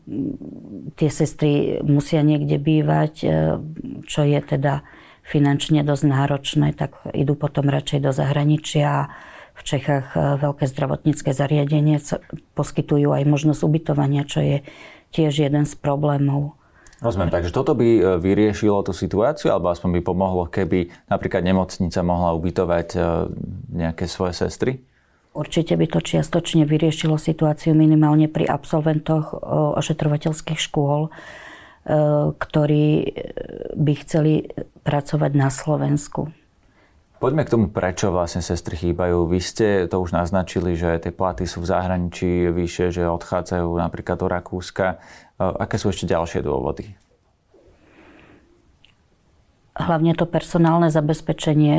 tie 1.01 1.11
sestry 1.11 1.81
musia 1.81 2.21
niekde 2.21 2.61
bývať, 2.61 3.15
e, 3.25 3.29
čo 4.05 4.21
je 4.29 4.41
teda 4.41 4.85
finančne 5.25 5.81
dosť 5.81 6.05
náročné, 6.05 6.69
tak 6.77 7.01
idú 7.17 7.39
potom 7.39 7.73
radšej 7.73 8.01
do 8.05 8.13
zahraničia. 8.13 9.09
V 9.57 9.63
Čechách 9.65 10.13
e, 10.13 10.19
veľké 10.45 10.65
zdravotnícke 10.69 11.33
zariadenie 11.33 12.05
poskytujú 12.53 13.17
aj 13.17 13.25
možnosť 13.25 13.61
ubytovania, 13.65 14.29
čo 14.29 14.45
je 14.45 14.57
tiež 15.17 15.41
jeden 15.41 15.65
z 15.65 15.73
problémov. 15.81 16.61
Rozumiem, 17.01 17.33
takže 17.33 17.57
toto 17.57 17.73
by 17.73 17.89
e, 17.97 18.03
vyriešilo 18.21 18.85
tú 18.85 18.93
situáciu, 18.93 19.57
alebo 19.57 19.73
aspoň 19.73 19.99
by 19.99 20.01
pomohlo, 20.05 20.53
keby 20.53 20.93
napríklad 21.09 21.41
nemocnica 21.41 22.05
mohla 22.05 22.37
ubytovať 22.37 22.89
nejaké 23.73 24.05
svoje 24.05 24.37
sestry? 24.37 24.85
Určite 25.31 25.79
by 25.79 25.87
to 25.87 26.03
čiastočne 26.03 26.67
vyriešilo 26.67 27.15
situáciu 27.15 27.71
minimálne 27.71 28.27
pri 28.27 28.51
absolventoch 28.51 29.31
ošetrovateľských 29.79 30.59
škôl, 30.59 31.07
e, 31.07 31.11
ktorí 32.35 32.87
by 33.79 33.93
chceli 34.03 34.51
pracovať 34.83 35.33
na 35.39 35.49
Slovensku. 35.55 36.35
Poďme 37.23 37.45
k 37.45 37.53
tomu, 37.53 37.67
prečo 37.71 38.11
vlastne 38.11 38.43
sestry 38.43 38.81
chýbajú. 38.81 39.29
Vy 39.29 39.39
ste 39.45 39.67
to 39.87 40.03
už 40.03 40.17
naznačili, 40.17 40.75
že 40.75 40.99
tie 40.99 41.13
platy 41.15 41.45
sú 41.45 41.63
v 41.63 41.69
zahraničí 41.69 42.49
vyššie, 42.51 42.87
že 42.91 43.05
odchádzajú 43.07 43.71
napríklad 43.77 44.19
do 44.19 44.27
Rakúska. 44.27 44.99
E, 45.39 45.47
aké 45.47 45.79
sú 45.79 45.95
ešte 45.95 46.11
ďalšie 46.11 46.43
dôvody? 46.43 47.10
Hlavne 49.75 50.13
to 50.19 50.27
personálne 50.27 50.91
zabezpečenie. 50.91 51.77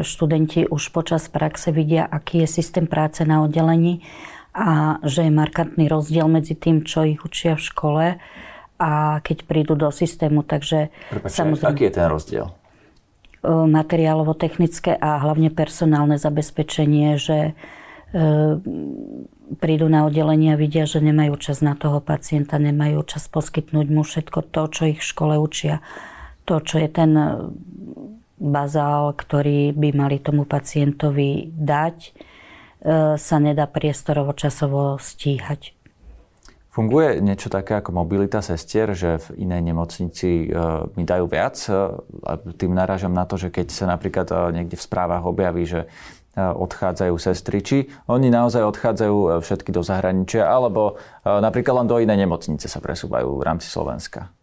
Študenti 0.00 0.64
už 0.64 0.90
počas 0.90 1.28
praxe 1.28 1.70
vidia, 1.70 2.08
aký 2.08 2.44
je 2.44 2.48
systém 2.48 2.88
práce 2.88 3.20
na 3.24 3.44
oddelení 3.44 4.00
a 4.54 5.02
že 5.02 5.26
je 5.26 5.32
markantný 5.34 5.90
rozdiel 5.90 6.30
medzi 6.30 6.54
tým, 6.54 6.86
čo 6.86 7.02
ich 7.02 7.20
učia 7.26 7.58
v 7.58 7.66
škole 7.66 8.06
a 8.78 8.90
keď 9.22 9.36
prídu 9.50 9.74
do 9.74 9.90
systému. 9.90 10.46
Takže 10.46 10.94
Prepačte, 11.10 11.36
samozrejme, 11.36 11.74
aký 11.74 11.82
je 11.90 11.92
ten 11.92 12.06
rozdiel? 12.06 12.46
Materiálovo-technické 13.44 14.96
a 14.96 15.20
hlavne 15.20 15.52
personálne 15.52 16.16
zabezpečenie, 16.16 17.20
že 17.20 17.52
prídu 19.58 19.86
na 19.90 20.06
oddelenie 20.06 20.54
a 20.54 20.60
vidia, 20.60 20.86
že 20.86 21.02
nemajú 21.02 21.34
čas 21.36 21.60
na 21.60 21.74
toho 21.76 21.98
pacienta, 21.98 22.56
nemajú 22.62 23.02
čas 23.04 23.26
poskytnúť 23.28 23.86
mu 23.90 24.06
všetko 24.06 24.38
to, 24.48 24.62
čo 24.70 24.82
ich 24.96 25.02
v 25.02 25.08
škole 25.12 25.34
učia 25.36 25.82
to, 26.44 26.60
čo 26.60 26.76
je 26.80 26.88
ten 26.92 27.12
bazál, 28.38 29.16
ktorý 29.16 29.72
by 29.72 29.88
mali 29.96 30.20
tomu 30.20 30.44
pacientovi 30.44 31.48
dať, 31.52 31.96
e, 32.04 32.10
sa 33.16 33.36
nedá 33.40 33.64
priestorovo 33.64 34.36
časovo 34.36 35.00
stíhať. 35.00 35.72
Funguje 36.74 37.22
niečo 37.22 37.54
také 37.54 37.78
ako 37.78 37.94
mobilita 37.94 38.42
sestier, 38.42 38.98
že 38.98 39.22
v 39.30 39.46
inej 39.46 39.62
nemocnici 39.62 40.50
mi 40.98 41.06
dajú 41.06 41.30
viac? 41.30 41.54
Tým 42.58 42.74
narážam 42.74 43.14
na 43.14 43.22
to, 43.30 43.38
že 43.38 43.54
keď 43.54 43.70
sa 43.70 43.86
napríklad 43.86 44.26
niekde 44.50 44.74
v 44.74 44.82
správach 44.82 45.22
objaví, 45.22 45.70
že 45.70 45.86
odchádzajú 46.34 47.14
sestry, 47.14 47.62
či 47.62 47.86
oni 48.10 48.26
naozaj 48.26 48.66
odchádzajú 48.66 49.38
všetky 49.38 49.70
do 49.70 49.86
zahraničia, 49.86 50.50
alebo 50.50 50.98
napríklad 51.22 51.86
len 51.86 51.86
do 51.86 52.02
inej 52.02 52.26
nemocnice 52.26 52.66
sa 52.66 52.82
presúvajú 52.82 53.38
v 53.38 53.46
rámci 53.46 53.70
Slovenska? 53.70 54.33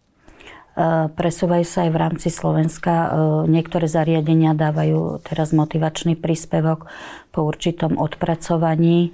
Presúvajú 1.18 1.66
sa 1.68 1.84
aj 1.84 1.92
v 1.92 1.98
rámci 2.00 2.30
Slovenska. 2.32 3.12
Niektoré 3.50 3.92
zariadenia 3.92 4.56
dávajú 4.56 5.20
teraz 5.28 5.52
motivačný 5.52 6.16
príspevok 6.16 6.88
po 7.36 7.44
určitom 7.44 8.00
odpracovaní 8.00 9.12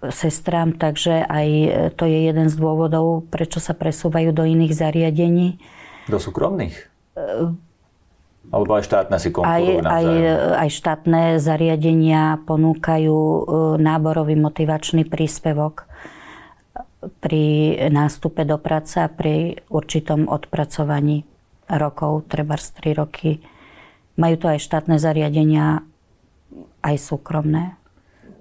sestrám, 0.00 0.80
takže 0.80 1.26
aj 1.28 1.48
to 2.00 2.08
je 2.08 2.32
jeden 2.32 2.48
z 2.48 2.56
dôvodov, 2.56 3.28
prečo 3.28 3.60
sa 3.60 3.76
presúvajú 3.76 4.32
do 4.32 4.48
iných 4.48 4.72
zariadení. 4.72 5.60
Do 6.08 6.16
súkromných? 6.16 6.88
Alebo 8.48 8.72
aj 8.72 8.88
štátne 8.88 9.20
si 9.20 9.28
konkurujú 9.28 9.84
aj, 9.84 9.92
aj, 9.92 10.06
aj 10.56 10.68
štátne 10.72 11.22
zariadenia 11.36 12.40
ponúkajú 12.48 13.18
náborový 13.76 14.40
motivačný 14.40 15.04
príspevok 15.04 15.89
pri 17.00 17.76
nástupe 17.88 18.44
do 18.44 18.60
práce 18.60 19.00
a 19.00 19.08
pri 19.08 19.64
určitom 19.72 20.28
odpracovaní 20.28 21.24
rokov, 21.64 22.28
treba 22.28 22.60
3 22.60 23.00
roky. 23.00 23.40
Majú 24.20 24.36
to 24.36 24.46
aj 24.52 24.60
štátne 24.60 25.00
zariadenia, 25.00 25.80
aj 26.84 26.96
súkromné. 27.00 27.79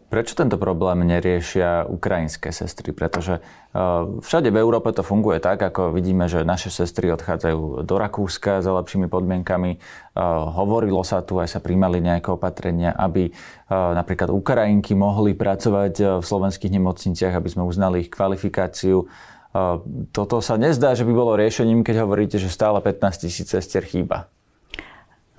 Prečo 0.10 0.34
tento 0.34 0.58
problém 0.58 1.06
neriešia 1.06 1.86
ukrajinské 1.86 2.50
sestry? 2.50 2.98
Pretože 2.98 3.38
e, 3.38 3.42
všade 4.25 4.50
v 4.50 4.58
Európe 4.58 4.89
to 4.89 5.06
funguje 5.06 5.38
tak, 5.38 5.62
ako 5.62 5.94
vidíme, 5.94 6.25
že 6.25 6.42
naše 6.42 6.74
sestry 6.74 7.13
odchádzajú 7.13 7.86
do 7.86 7.96
Rakúska 8.01 8.66
za 8.66 8.74
lepšími 8.74 9.06
podmienkami. 9.06 9.78
E, 9.78 9.80
hovorilo 10.58 11.06
sa 11.06 11.22
tu, 11.22 11.38
aj 11.38 11.54
sa 11.54 11.62
príjmali 11.62 12.01
nejaké 12.01 12.34
opatrenia, 12.34 12.89
aby 12.98 13.30
e, 13.30 13.32
napríklad 13.70 14.34
Ukrajinky 14.34 14.98
mohli 14.98 15.38
pracovať 15.38 16.18
v 16.18 16.25
slovenských 16.25 16.74
nemocniciach, 16.74 17.38
aby 17.38 17.50
sme 17.54 17.70
uznali 17.70 18.10
ich 18.10 18.10
kvalifikáciu. 18.10 19.06
Toto 20.13 20.46
sa 20.46 20.62
nezdá, 20.62 20.94
že 20.94 21.06
by 21.06 21.13
bolo 21.13 21.34
riešením, 21.34 21.82
keď 21.82 22.06
hovoríte, 22.06 22.38
že 22.38 22.54
stále 22.54 22.78
15 22.86 23.25
tisíc 23.25 23.50
sestier 23.50 23.82
chýba. 23.82 24.30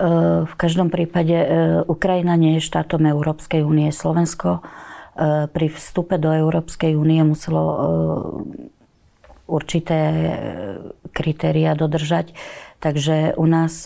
Eh, 0.01 0.49
v 0.49 0.53
každom 0.57 0.89
prípade 0.89 1.37
eh, 1.37 1.47
Ukrajina 1.85 2.33
nie 2.33 2.57
je 2.57 2.65
štátom 2.65 3.05
Európskej 3.05 3.61
únie. 3.61 3.93
Slovensko 3.93 4.57
eh, 4.57 5.45
pri 5.45 5.67
vstupe 5.69 6.17
do 6.17 6.33
Európskej 6.33 6.97
únie 6.97 7.21
muselo 7.21 7.61
určité 9.45 9.99
kritéria 11.11 11.75
dodržať. 11.75 12.33
Takže 12.79 13.35
u 13.35 13.45
nás 13.45 13.83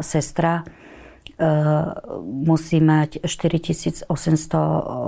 sestra 0.00 0.64
musí 2.24 2.80
mať 2.80 3.20
4800 3.28 4.08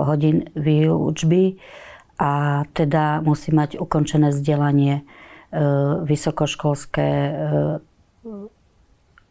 hodín 0.05 0.45
výučby 0.53 1.57
a 2.21 2.63
teda 2.69 3.25
musí 3.25 3.49
mať 3.49 3.81
ukončené 3.81 4.29
vzdelanie 4.29 5.01
vysokoškolské 6.05 7.09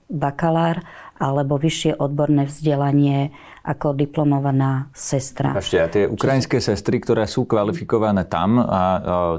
bakalár 0.08 0.82
alebo 1.20 1.60
vyššie 1.60 2.00
odborné 2.00 2.48
vzdelanie 2.48 3.34
ako 3.66 3.92
diplomovaná 3.92 4.88
sestra. 4.96 5.52
Ešte, 5.58 5.78
a 5.78 5.86
tie 5.90 6.04
ukrajinské 6.08 6.56
sestry, 6.62 7.02
ktoré 7.02 7.28
sú 7.28 7.44
kvalifikované 7.44 8.24
tam 8.24 8.56
a, 8.56 8.64
a 8.64 8.80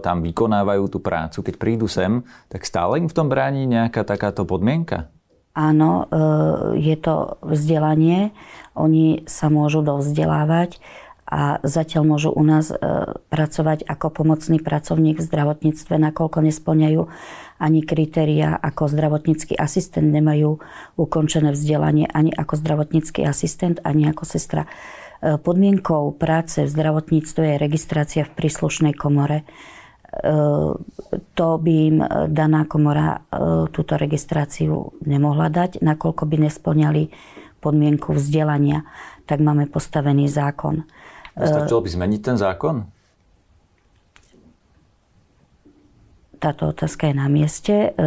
tam 0.03 0.21
vykonávajú 0.21 0.85
tú 0.91 0.99
prácu, 1.01 1.41
keď 1.41 1.55
prídu 1.57 1.87
sem, 1.89 2.21
tak 2.51 2.67
stále 2.67 3.01
im 3.01 3.09
v 3.09 3.15
tom 3.15 3.31
bráni 3.31 3.65
nejaká 3.65 4.05
takáto 4.05 4.45
podmienka? 4.45 5.09
Áno, 5.57 6.05
e, 6.05 6.77
je 6.77 6.95
to 6.99 7.41
vzdelanie. 7.41 8.31
Oni 8.77 9.25
sa 9.25 9.49
môžu 9.49 9.81
dovzdelávať 9.81 10.77
a 11.29 11.61
zatiaľ 11.61 12.03
môžu 12.05 12.29
u 12.33 12.43
nás 12.45 12.69
e, 12.69 12.77
pracovať 13.33 13.85
ako 13.85 14.07
pomocný 14.13 14.61
pracovník 14.61 15.21
v 15.21 15.25
zdravotníctve, 15.25 15.93
nakoľko 15.97 16.37
nesplňajú 16.41 17.01
ani 17.59 17.83
kritéria 17.83 18.55
ako 18.55 18.87
zdravotnícky 18.87 19.53
asistent, 19.59 20.07
nemajú 20.09 20.63
ukončené 20.95 21.51
vzdelanie 21.51 22.07
ani 22.07 22.31
ako 22.31 22.55
zdravotnícky 22.55 23.27
asistent, 23.27 23.83
ani 23.83 24.07
ako 24.07 24.23
sestra. 24.23 24.65
E, 25.19 25.35
podmienkou 25.35 26.15
práce 26.15 26.63
v 26.63 26.71
zdravotníctve 26.71 27.43
je 27.43 27.61
registrácia 27.61 28.23
v 28.23 28.31
príslušnej 28.31 28.95
komore. 28.95 29.43
E, 29.43 29.45
to 31.35 31.47
by 31.59 31.73
im 31.91 31.97
daná 32.31 32.63
komora 32.63 33.19
e, 33.27 33.67
túto 33.75 33.99
registráciu 33.99 34.95
nemohla 35.03 35.51
dať, 35.51 35.83
nakoľko 35.83 36.23
by 36.23 36.35
nesplňali 36.47 37.03
podmienku 37.59 38.15
vzdelania. 38.15 38.87
Tak 39.27 39.43
máme 39.43 39.67
postavený 39.67 40.31
zákon. 40.31 40.87
Stačilo 41.35 41.83
by 41.83 41.89
zmeniť 41.91 42.21
ten 42.23 42.37
zákon? 42.39 42.98
Táto 46.39 46.71
otázka 46.71 47.11
je 47.11 47.15
na 47.19 47.27
mieste, 47.27 47.75
e, 47.75 47.99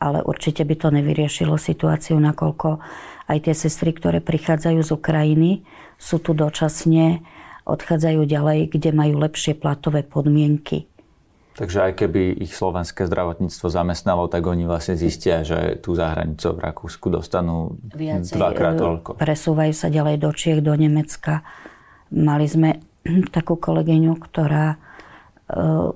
ale 0.00 0.18
určite 0.24 0.64
by 0.64 0.74
to 0.80 0.88
nevyriešilo 0.88 1.60
situáciu, 1.60 2.16
nakoľko 2.16 2.80
aj 3.28 3.38
tie 3.44 3.54
sestry, 3.54 3.92
ktoré 3.92 4.24
prichádzajú 4.24 4.80
z 4.80 4.90
Ukrajiny, 4.90 5.50
sú 6.00 6.20
tu 6.20 6.32
dočasne, 6.32 7.20
odchádzajú 7.64 8.20
ďalej, 8.24 8.72
kde 8.72 8.90
majú 8.92 9.20
lepšie 9.20 9.56
platové 9.56 10.04
podmienky. 10.04 10.88
Takže 11.54 11.86
aj 11.86 11.92
keby 12.02 12.42
ich 12.42 12.50
slovenské 12.50 13.06
zdravotníctvo 13.06 13.70
zamestnalo, 13.70 14.26
tak 14.26 14.42
oni 14.42 14.66
vlastne 14.66 14.98
zistia, 14.98 15.46
že 15.46 15.78
tú 15.78 15.94
zahranicu 15.94 16.50
v 16.50 16.60
Rakúsku 16.66 17.06
dostanú 17.14 17.78
Viacej, 17.94 18.34
dvakrát 18.34 18.74
e, 18.74 18.80
toľko. 18.82 19.10
Presúvajú 19.22 19.70
sa 19.70 19.86
ďalej 19.86 20.18
do 20.18 20.30
Čiech, 20.34 20.60
do 20.66 20.74
Nemecka. 20.74 21.46
Mali 22.10 22.50
sme 22.50 22.82
takú 23.36 23.54
kolegyňu, 23.54 24.18
ktorá 24.18 24.82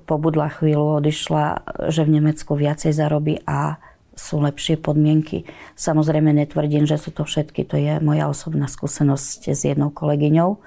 pobudla 0.04 0.52
chvíľu, 0.52 1.00
odišla, 1.00 1.44
že 1.88 2.04
v 2.04 2.20
Nemecku 2.20 2.52
viacej 2.52 2.92
zarobí 2.92 3.40
a 3.48 3.80
sú 4.18 4.42
lepšie 4.42 4.76
podmienky. 4.82 5.46
Samozrejme 5.78 6.34
netvrdím, 6.34 6.84
že 6.84 6.98
sú 6.98 7.14
to 7.14 7.22
všetky, 7.22 7.62
to 7.64 7.78
je 7.78 8.02
moja 8.02 8.26
osobná 8.26 8.66
skúsenosť 8.66 9.54
s 9.54 9.60
jednou 9.62 9.94
kolegyňou, 9.94 10.58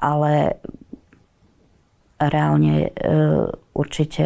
ale 0.00 0.58
reálne 2.16 2.88
e, 2.88 2.90
určite 3.76 4.24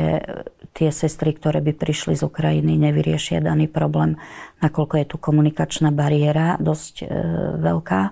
tie 0.72 0.88
sestry, 0.94 1.34
ktoré 1.34 1.58
by 1.58 1.74
prišli 1.74 2.14
z 2.14 2.22
Ukrajiny, 2.22 2.78
nevyriešia 2.78 3.42
daný 3.42 3.66
problém, 3.66 4.14
nakoľko 4.62 4.94
je 5.02 5.06
tu 5.10 5.16
komunikačná 5.18 5.90
bariéra 5.90 6.54
dosť 6.62 6.94
e, 7.02 7.06
veľká 7.58 8.02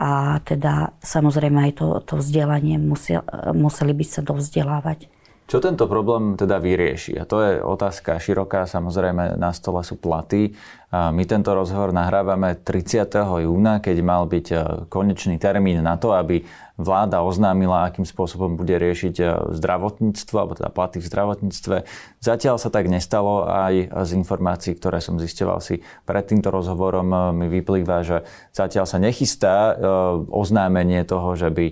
a 0.00 0.40
teda 0.42 0.96
samozrejme 1.04 1.70
aj 1.70 1.72
to, 1.78 1.86
to 2.02 2.14
vzdelanie 2.18 2.80
musel, 2.80 3.22
museli 3.52 3.92
by 3.92 4.04
sa 4.06 4.20
dovzdelávať. 4.24 5.06
Čo 5.50 5.58
tento 5.60 5.84
problém 5.90 6.38
teda 6.38 6.56
vyrieši? 6.62 7.18
A 7.18 7.26
to 7.26 7.42
je 7.42 7.60
otázka 7.60 8.16
široká, 8.16 8.64
samozrejme 8.64 9.36
na 9.36 9.50
stole 9.52 9.82
sú 9.84 9.98
platy. 9.98 10.54
A 10.92 11.08
my 11.08 11.24
tento 11.24 11.56
rozhovor 11.56 11.88
nahrávame 11.88 12.52
30. 12.52 13.08
júna, 13.48 13.80
keď 13.80 13.96
mal 14.04 14.28
byť 14.28 14.46
e, 14.52 14.56
konečný 14.92 15.40
termín 15.40 15.80
na 15.80 15.96
to, 15.96 16.12
aby 16.12 16.44
vláda 16.76 17.24
oznámila, 17.24 17.88
akým 17.88 18.04
spôsobom 18.04 18.60
bude 18.60 18.76
riešiť 18.76 19.14
e, 19.16 19.24
zdravotníctvo, 19.56 20.36
alebo 20.36 20.52
teda 20.52 20.68
platy 20.68 21.00
v 21.00 21.08
zdravotníctve. 21.08 21.76
Zatiaľ 22.20 22.60
sa 22.60 22.68
tak 22.68 22.92
nestalo 22.92 23.48
aj 23.48 23.88
z 24.04 24.10
informácií, 24.20 24.76
ktoré 24.76 25.00
som 25.00 25.16
zistoval 25.16 25.64
si 25.64 25.80
pred 26.04 26.28
týmto 26.28 26.52
rozhovorom, 26.52 27.08
e, 27.08 27.16
mi 27.40 27.46
vyplýva, 27.48 28.04
že 28.04 28.28
zatiaľ 28.52 28.84
sa 28.84 29.00
nechystá 29.00 29.80
oznámenie 30.28 31.08
toho, 31.08 31.32
že 31.40 31.48
by 31.48 31.66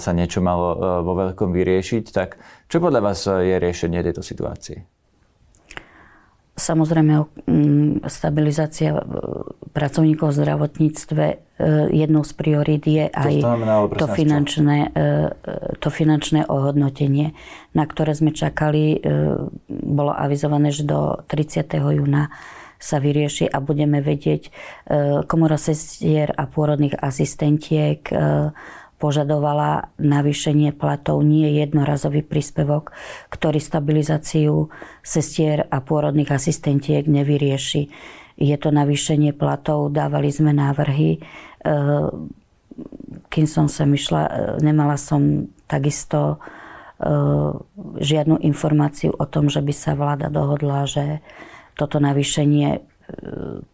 sa 0.00 0.16
niečo 0.16 0.40
malo 0.40 1.02
vo 1.04 1.12
veľkom 1.12 1.52
vyriešiť. 1.52 2.04
Tak 2.08 2.40
čo 2.68 2.84
podľa 2.84 3.00
vás 3.00 3.24
je 3.24 3.56
riešenie 3.56 4.04
tejto 4.04 4.20
situácie? 4.20 4.84
Samozrejme, 6.58 7.14
mm, 7.46 8.10
stabilizácia 8.10 8.90
e, 8.92 9.00
pracovníkov 9.70 10.34
v 10.34 10.38
zdravotníctve 10.42 11.24
e, 11.24 11.36
jednou 11.94 12.26
z 12.26 12.32
priorít 12.34 12.84
je 12.84 13.06
aj 13.06 13.34
to, 13.40 14.04
to, 14.04 14.06
finančné, 14.10 14.78
to 15.78 15.88
finančné 15.88 16.50
ohodnotenie, 16.50 17.32
na 17.78 17.84
ktoré 17.86 18.12
sme 18.12 18.34
čakali. 18.34 19.00
Bolo 19.70 20.10
avizované, 20.10 20.74
že 20.74 20.82
do 20.82 21.22
30. 21.30 21.62
júna 21.72 22.34
sa 22.78 22.98
vyrieši 22.98 23.46
a 23.46 23.58
budeme 23.62 24.02
vedieť 24.02 24.50
komora 25.26 25.58
sestier 25.58 26.30
a 26.30 26.46
pôrodných 26.46 26.94
asistentiek 26.94 28.02
požadovala 28.98 29.94
navýšenie 30.02 30.74
platov, 30.74 31.22
nie 31.22 31.62
jednorazový 31.62 32.26
príspevok, 32.26 32.90
ktorý 33.30 33.62
stabilizáciu 33.62 34.68
sestier 35.06 35.70
a 35.70 35.78
pôrodných 35.78 36.34
asistentiek 36.34 37.06
nevyrieši. 37.06 37.88
Je 38.38 38.56
to 38.58 38.74
navýšenie 38.74 39.34
platov, 39.34 39.94
dávali 39.94 40.30
sme 40.34 40.50
návrhy, 40.50 41.18
e, 41.18 41.18
kým 43.30 43.46
som 43.46 43.66
sem 43.66 43.90
išla, 43.90 44.54
nemala 44.62 44.94
som 44.94 45.50
takisto 45.66 46.38
žiadnu 47.98 48.42
informáciu 48.42 49.14
o 49.14 49.24
tom, 49.30 49.46
že 49.46 49.62
by 49.62 49.70
sa 49.70 49.94
vláda 49.94 50.26
dohodla, 50.34 50.82
že 50.90 51.22
toto 51.78 52.02
navýšenie 52.02 52.82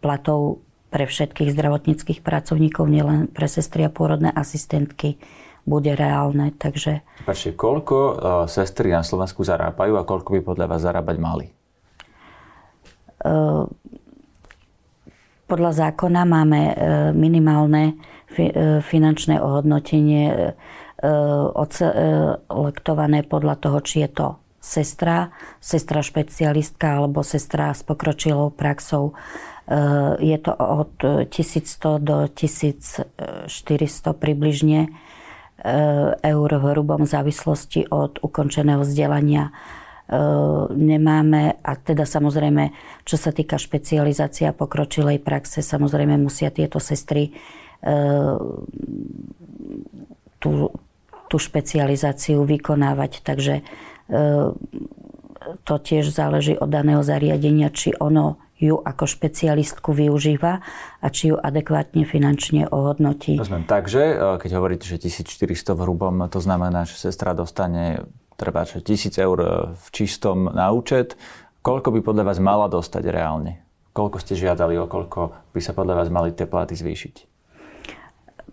platov 0.04 0.60
pre 0.94 1.10
všetkých 1.10 1.50
zdravotníckých 1.50 2.22
pracovníkov, 2.22 2.86
nielen 2.86 3.26
pre 3.26 3.50
sestry 3.50 3.82
a 3.82 3.90
pôrodné 3.90 4.30
asistentky, 4.30 5.18
bude 5.66 5.90
reálne. 5.90 6.54
Takže... 6.54 7.02
Pačte, 7.26 7.58
koľko 7.58 7.96
uh, 7.98 8.14
sestry 8.46 8.94
na 8.94 9.02
Slovensku 9.02 9.42
zarábajú 9.42 9.98
a 9.98 10.06
koľko 10.06 10.38
by 10.38 10.40
podľa 10.46 10.66
vás 10.70 10.86
zarábať 10.86 11.16
mali? 11.18 11.46
Uh, 13.26 13.66
podľa 15.50 15.90
zákona 15.90 16.22
máme 16.22 16.60
uh, 16.62 16.74
minimálne 17.10 17.98
fi, 18.30 18.54
uh, 18.54 18.78
finančné 18.78 19.42
ohodnotenie 19.42 20.54
odlektované 22.48 23.28
podľa 23.28 23.60
toho, 23.60 23.78
či 23.84 24.08
je 24.08 24.10
to 24.14 24.28
sestra, 24.56 25.36
sestra 25.60 26.00
špecialistka 26.00 26.96
alebo 26.96 27.20
sestra 27.20 27.76
s 27.76 27.84
pokročilou 27.84 28.48
praxou. 28.56 29.12
Je 30.20 30.38
to 30.44 30.52
od 30.52 30.92
1100 31.32 31.98
do 32.04 32.28
1400 32.28 33.08
približne 34.12 34.92
Eh, 35.64 36.10
eur 36.20 36.50
v 36.60 36.64
hrubom 36.76 37.08
závislosti 37.08 37.88
od 37.88 38.20
ukončeného 38.20 38.84
vzdelania 38.84 39.48
eh, 39.48 40.18
nemáme 40.76 41.56
a 41.64 41.72
teda 41.80 42.04
samozrejme, 42.04 42.68
čo 43.08 43.16
sa 43.16 43.32
týka 43.32 43.56
špecializácia 43.56 44.52
pokročilej 44.52 45.24
praxe, 45.24 45.64
samozrejme 45.64 46.20
musia 46.20 46.52
tieto 46.52 46.76
sestry 46.84 47.32
eh, 47.80 48.36
tú, 50.36 50.68
tú 51.32 51.36
špecializáciu 51.40 52.44
vykonávať. 52.44 53.24
Takže 53.24 53.64
to 55.64 55.74
tiež 55.80 56.12
záleží 56.12 56.60
od 56.60 56.68
daného 56.68 57.00
zariadenia, 57.00 57.72
či 57.72 57.96
ono 57.96 58.36
ju 58.58 58.78
ako 58.78 59.04
špecialistku 59.06 59.90
využíva 59.90 60.62
a 61.02 61.06
či 61.10 61.34
ju 61.34 61.36
adekvátne 61.36 62.06
finančne 62.06 62.70
ohodnotí. 62.70 63.38
Rozumiem. 63.38 63.66
Takže, 63.66 64.02
e, 64.14 64.14
keď 64.38 64.50
hovoríte, 64.56 64.86
že 64.86 65.02
1400 65.02 65.74
v 65.74 65.80
hrubom, 65.82 66.14
to 66.30 66.38
znamená, 66.38 66.86
že 66.86 66.94
sestra 66.94 67.34
dostane 67.34 68.06
treba 68.38 68.66
1000 68.66 69.14
eur 69.18 69.38
v 69.74 69.86
čistom 69.90 70.50
na 70.50 70.70
účet. 70.70 71.18
Koľko 71.64 71.94
by 71.94 72.00
podľa 72.02 72.24
vás 72.28 72.38
mala 72.42 72.66
dostať 72.68 73.08
reálne? 73.08 73.62
Koľko 73.94 74.18
ste 74.18 74.34
žiadali, 74.34 74.74
o 74.78 74.90
koľko 74.90 75.54
by 75.54 75.60
sa 75.62 75.70
podľa 75.70 76.02
vás 76.02 76.08
mali 76.10 76.34
tie 76.34 76.50
platy 76.50 76.74
zvýšiť? 76.74 77.16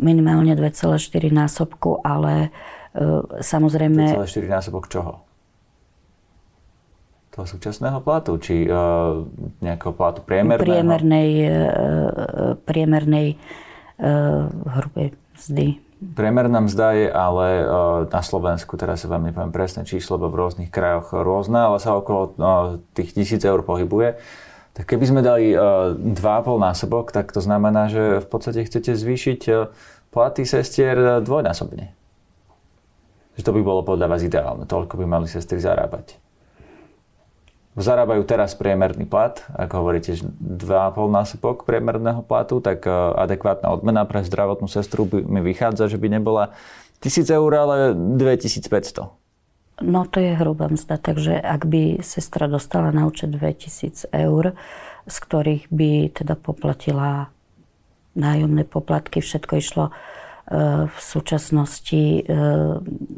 Minimálne 0.01 0.53
2,4 0.53 0.97
násobku, 1.33 2.01
ale 2.05 2.53
e, 2.93 3.39
samozrejme... 3.41 4.21
2,4 4.21 4.47
násobok 4.47 4.85
čoho? 4.87 5.30
Toho 7.31 7.47
súčasného 7.47 8.03
platu, 8.03 8.35
či 8.35 8.67
uh, 8.67 9.23
nejakého 9.63 9.95
platu 9.95 10.19
priemerného? 10.19 10.67
Priemernej, 10.67 11.29
uh, 11.47 12.59
priemernej 12.67 13.39
uh, 13.39 14.51
hrubej 14.51 15.15
mzdy. 15.39 15.79
Priemerná 16.01 16.59
mzda 16.59 16.87
je 16.97 17.07
ale 17.07 17.47
uh, 17.63 17.69
na 18.11 18.19
Slovensku, 18.19 18.75
teraz 18.75 19.07
vám 19.07 19.31
nepoviem 19.31 19.55
presné 19.55 19.87
číslo, 19.87 20.19
lebo 20.19 20.27
v 20.27 20.43
rôznych 20.43 20.71
krajoch 20.73 21.15
rôzna, 21.15 21.71
ale 21.71 21.79
sa 21.79 21.95
okolo 21.95 22.21
uh, 22.35 22.83
tých 22.91 23.15
tisíc 23.15 23.39
eur 23.47 23.63
pohybuje. 23.63 24.19
Tak 24.75 24.91
keby 24.91 25.05
sme 25.07 25.21
dali 25.23 25.55
uh, 25.55 25.95
2,5 25.95 26.19
násobok, 26.59 27.15
tak 27.15 27.31
to 27.31 27.39
znamená, 27.39 27.87
že 27.87 28.19
v 28.19 28.27
podstate 28.27 28.67
chcete 28.67 28.91
zvýšiť 28.91 29.41
uh, 29.55 29.71
platy 30.11 30.43
sestier 30.43 31.23
dvojnásobne. 31.23 31.95
Že 33.39 33.41
to 33.47 33.51
by 33.55 33.61
bolo 33.63 33.87
podľa 33.87 34.11
vás 34.11 34.19
ideálne, 34.19 34.67
toľko 34.67 34.99
by 34.99 35.05
mali 35.07 35.31
sestry 35.31 35.63
zarábať 35.63 36.19
zarábajú 37.75 38.27
teraz 38.27 38.51
priemerný 38.51 39.07
plat, 39.07 39.39
ako 39.55 39.73
hovoríte, 39.86 40.19
2,5 40.19 41.07
násobok 41.07 41.63
priemerného 41.63 42.19
platu, 42.19 42.60
tak 42.60 42.84
e, 42.84 42.91
adekvátna 42.91 43.71
odmena 43.71 44.03
pre 44.03 44.27
zdravotnú 44.27 44.67
sestru 44.67 45.07
by 45.07 45.23
mi 45.23 45.39
vychádza, 45.39 45.88
že 45.88 45.95
by 45.95 46.19
nebola 46.19 46.51
1000 46.99 47.31
eur, 47.31 47.51
ale 47.55 47.75
2500. 47.95 49.21
No 49.81 50.05
to 50.05 50.21
je 50.21 50.38
hrubá 50.38 50.69
mzda, 50.69 50.99
takže 51.01 51.39
ak 51.41 51.65
by 51.65 52.05
sestra 52.05 52.45
dostala 52.45 52.93
na 52.93 53.07
účet 53.07 53.34
2000 53.34 54.13
eur, 54.13 54.53
z 55.10 55.15
ktorých 55.17 55.71
by 55.73 56.13
teda 56.13 56.38
poplatila 56.38 57.34
nájomné 58.13 58.67
poplatky, 58.67 59.23
všetko 59.23 59.53
išlo 59.57 59.86
e, 59.89 59.91
v 60.91 60.97
súčasnosti 60.99 62.03
e, 62.19 62.21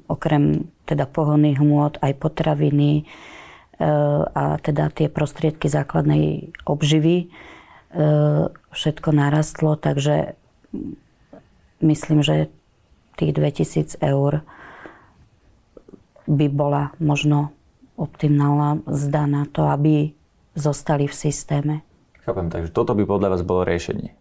okrem 0.06 0.70
teda 0.86 1.10
pohonných 1.10 1.58
hmôt 1.58 1.98
aj 2.00 2.14
potraviny, 2.22 3.10
a 4.34 4.58
teda 4.64 4.88
tie 4.94 5.12
prostriedky 5.12 5.68
základnej 5.68 6.56
obživy 6.64 7.16
e, 7.24 7.26
všetko 8.72 9.10
narastlo, 9.12 9.76
takže 9.76 10.40
myslím, 11.84 12.24
že 12.24 12.48
tých 13.20 13.36
2000 13.36 14.00
eur 14.00 14.42
by 16.24 16.48
bola 16.48 16.96
možno 17.04 17.52
optimálna 18.00 18.82
zda 18.88 19.28
na 19.28 19.44
to, 19.46 19.68
aby 19.68 20.16
zostali 20.56 21.06
v 21.06 21.16
systéme. 21.16 21.76
Chápem, 22.24 22.48
takže 22.48 22.72
toto 22.72 22.96
by 22.96 23.04
podľa 23.04 23.36
vás 23.36 23.44
bolo 23.44 23.68
riešenie. 23.68 24.16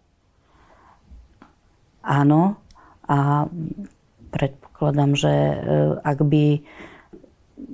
Áno, 2.03 2.59
a 3.07 3.47
predpokladám, 4.35 5.15
že 5.15 5.31
e, 5.31 5.55
ak 6.03 6.19
by 6.27 6.45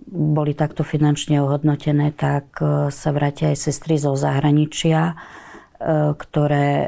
boli 0.10 0.58
takto 0.58 0.82
finančne 0.82 1.41
ohodnotené, 1.41 2.13
tak 2.13 2.58
e, 2.62 2.89
sa 2.89 3.10
vrátia 3.13 3.54
aj 3.54 3.58
sestry 3.69 4.02
zo 4.02 4.17
zahraničia, 4.17 5.13
e, 5.13 5.15
ktoré 6.17 6.67
e, 6.84 6.88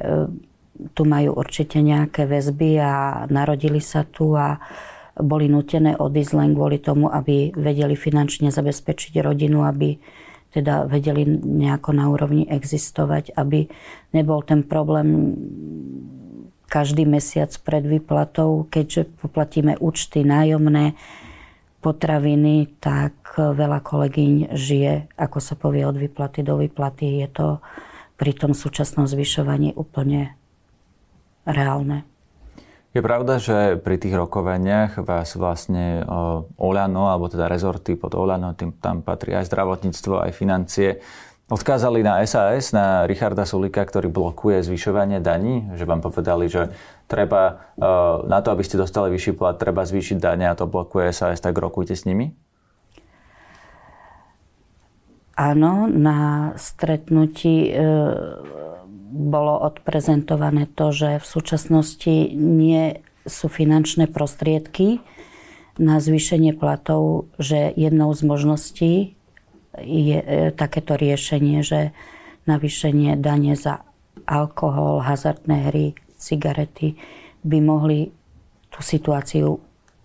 tu 0.98 1.04
majú 1.06 1.38
určite 1.38 1.78
nejaké 1.82 2.26
väzby 2.26 2.82
a 2.82 3.26
narodili 3.30 3.78
sa 3.78 4.02
tu 4.02 4.34
a 4.34 4.58
boli 5.22 5.46
nutené 5.46 5.94
odísť 5.94 6.34
len 6.34 6.58
kvôli 6.58 6.82
tomu, 6.82 7.12
aby 7.12 7.54
vedeli 7.54 7.94
finančne 7.94 8.50
zabezpečiť 8.50 9.22
rodinu, 9.22 9.62
aby 9.68 10.02
teda 10.52 10.90
vedeli 10.90 11.24
nejako 11.32 11.96
na 11.96 12.10
úrovni 12.12 12.44
existovať, 12.50 13.38
aby 13.38 13.72
nebol 14.12 14.44
ten 14.44 14.66
problém 14.66 15.38
každý 16.72 17.04
mesiac 17.04 17.52
pred 17.68 17.84
výplatou, 17.84 18.68
keďže 18.72 19.12
poplatíme 19.20 19.76
účty, 19.80 20.24
nájomné, 20.24 20.96
potraviny, 21.82 22.78
tak 22.78 23.36
veľa 23.36 23.82
kolegyň 23.82 24.54
žije, 24.54 25.18
ako 25.18 25.38
sa 25.42 25.58
povie, 25.58 25.82
od 25.82 25.98
výplaty 25.98 26.46
do 26.46 26.62
výplaty. 26.62 27.26
Je 27.26 27.28
to 27.28 27.48
pri 28.16 28.38
tom 28.38 28.54
súčasnom 28.54 29.10
zvyšovaní 29.10 29.74
úplne 29.74 30.38
reálne. 31.44 32.06
Je 32.92 33.00
pravda, 33.00 33.40
že 33.40 33.80
pri 33.80 33.96
tých 33.96 34.14
rokovaniach 34.14 35.00
vás 35.02 35.34
vlastne 35.40 36.04
Oľano, 36.60 37.08
alebo 37.08 37.32
teda 37.32 37.48
rezorty 37.48 37.96
pod 37.96 38.14
Oľano, 38.20 38.52
tým 38.52 38.76
tam 38.78 39.00
patrí 39.00 39.32
aj 39.32 39.48
zdravotníctvo, 39.48 40.28
aj 40.28 40.32
financie, 40.36 41.00
odkázali 41.52 42.00
na 42.00 42.24
SAS, 42.24 42.72
na 42.72 43.04
Richarda 43.04 43.44
Sulika, 43.44 43.84
ktorý 43.84 44.08
blokuje 44.08 44.64
zvyšovanie 44.64 45.20
daní, 45.20 45.68
že 45.76 45.84
vám 45.84 46.00
povedali, 46.00 46.48
že 46.48 46.72
treba 47.12 47.60
eh, 47.76 47.86
na 48.32 48.40
to, 48.40 48.56
aby 48.56 48.64
ste 48.64 48.80
dostali 48.80 49.12
vyšší 49.12 49.36
plat, 49.36 49.60
treba 49.60 49.84
zvýšiť 49.84 50.18
dane 50.18 50.48
a 50.48 50.56
to 50.56 50.72
blokuje 50.72 51.12
SAS, 51.12 51.44
tak 51.44 51.60
rokujte 51.60 51.92
s 51.92 52.08
nimi? 52.08 52.32
Áno, 55.42 55.90
na 55.90 56.52
stretnutí 56.60 57.72
e, 57.72 57.82
bolo 59.10 59.58
odprezentované 59.64 60.70
to, 60.70 60.94
že 60.94 61.18
v 61.18 61.26
súčasnosti 61.26 62.30
nie 62.38 63.02
sú 63.26 63.50
finančné 63.50 64.06
prostriedky 64.06 65.02
na 65.82 65.98
zvýšenie 65.98 66.54
platov, 66.54 67.32
že 67.42 67.74
jednou 67.74 68.14
z 68.14 68.22
možností 68.22 68.94
je 69.80 70.18
e, 70.20 70.52
takéto 70.52 71.00
riešenie, 71.00 71.64
že 71.64 71.96
navýšenie 72.50 73.16
dane 73.16 73.56
za 73.56 73.88
alkohol, 74.28 75.06
hazardné 75.06 75.72
hry, 75.72 75.86
cigarety 76.20 77.00
by 77.42 77.58
mohli 77.64 78.12
tú 78.70 78.80
situáciu 78.84 79.60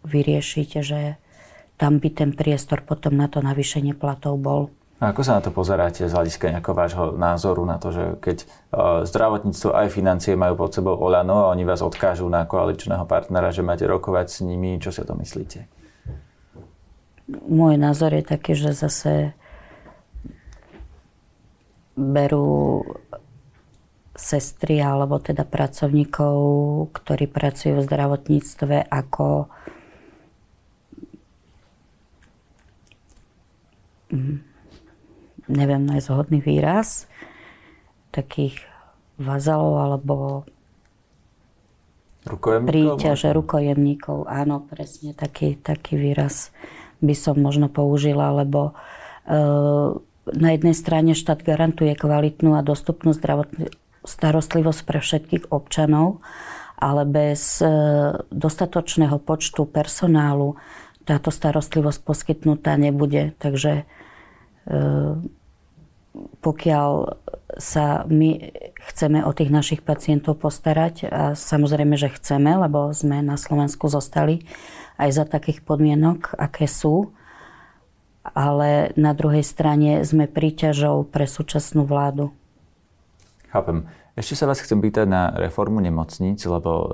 vyriešiť, 0.06 0.68
že 0.80 1.18
tam 1.76 2.00
by 2.00 2.08
ten 2.14 2.30
priestor 2.32 2.86
potom 2.86 3.18
na 3.18 3.28
to 3.28 3.44
navýšenie 3.44 3.92
platov 3.92 4.40
bol. 4.40 4.62
A 4.96 5.12
ako 5.12 5.20
sa 5.20 5.36
na 5.36 5.44
to 5.44 5.52
pozeráte 5.52 6.08
z 6.08 6.08
hľadiska 6.08 6.56
nejakého 6.56 6.72
vášho 6.72 7.04
názoru 7.20 7.68
na 7.68 7.76
to, 7.76 7.92
že 7.92 8.04
keď 8.16 8.36
e, 8.40 8.46
zdravotníctvo 9.04 9.76
aj 9.76 9.92
financie 9.92 10.32
majú 10.40 10.56
pod 10.56 10.72
sebou 10.72 10.96
Olano 10.96 11.44
a 11.44 11.52
oni 11.52 11.68
vás 11.68 11.84
odkážu 11.84 12.24
na 12.32 12.48
koaličného 12.48 13.04
partnera, 13.04 13.52
že 13.52 13.60
máte 13.60 13.84
rokovať 13.84 14.26
s 14.32 14.38
nimi, 14.40 14.80
čo 14.80 14.88
si 14.88 15.04
o 15.04 15.08
to 15.08 15.12
myslíte? 15.20 15.68
Môj 17.28 17.76
názor 17.76 18.16
je 18.16 18.24
taký, 18.24 18.56
že 18.56 18.72
zase 18.72 19.36
berú 21.96 22.84
sestry 24.16 24.80
alebo 24.80 25.20
teda 25.20 25.44
pracovníkov, 25.44 26.36
ktorí 26.92 27.28
pracujú 27.28 27.80
v 27.80 27.86
zdravotníctve 27.88 28.88
ako 28.88 29.48
mm, 34.12 34.36
neviem 35.52 35.82
nájsť 35.84 36.08
hodný 36.12 36.40
výraz, 36.40 37.06
takých 38.10 38.56
vazalov 39.20 39.74
alebo 39.80 40.16
príťaže 42.66 43.30
rukojemníkov. 43.30 44.26
Áno, 44.26 44.66
presne 44.66 45.14
taký, 45.14 45.54
taký 45.60 45.94
výraz 45.94 46.50
by 46.98 47.14
som 47.14 47.38
možno 47.38 47.70
použila, 47.70 48.34
lebo 48.34 48.74
e, 49.28 49.34
na 50.34 50.54
jednej 50.54 50.74
strane 50.74 51.14
štát 51.14 51.46
garantuje 51.46 51.94
kvalitnú 51.94 52.58
a 52.58 52.66
dostupnú 52.66 53.14
zdravotnú 53.14 53.70
starostlivosť 54.06 54.80
pre 54.86 54.98
všetkých 55.02 55.44
občanov, 55.50 56.22
ale 56.78 57.02
bez 57.06 57.58
e, 57.58 57.66
dostatočného 58.30 59.18
počtu 59.22 59.66
personálu 59.66 60.54
táto 61.06 61.30
starostlivosť 61.30 62.00
poskytnutá 62.02 62.74
nebude. 62.78 63.34
Takže 63.38 63.82
e, 63.82 63.84
pokiaľ 66.42 66.90
sa 67.56 68.04
my 68.08 68.52
chceme 68.92 69.24
o 69.24 69.30
tých 69.32 69.50
našich 69.52 69.80
pacientov 69.86 70.42
postarať, 70.42 71.08
a 71.08 71.22
samozrejme, 71.32 71.94
že 71.96 72.12
chceme, 72.12 72.56
lebo 72.56 72.92
sme 72.92 73.22
na 73.22 73.38
Slovensku 73.38 73.88
zostali 73.88 74.44
aj 74.96 75.10
za 75.12 75.24
takých 75.28 75.64
podmienok, 75.64 76.36
aké 76.36 76.68
sú, 76.68 77.15
ale 78.34 78.96
na 78.98 79.12
druhej 79.12 79.44
strane 79.44 80.02
sme 80.02 80.26
príťažou 80.26 81.06
pre 81.06 81.28
súčasnú 81.28 81.86
vládu. 81.86 82.32
Chápem. 83.52 83.86
Ešte 84.16 84.32
sa 84.32 84.48
vás 84.48 84.64
chcem 84.64 84.80
pýtať 84.80 85.04
na 85.04 85.28
reformu 85.36 85.76
nemocníc, 85.84 86.40
lebo 86.48 86.72
e, 86.72 86.86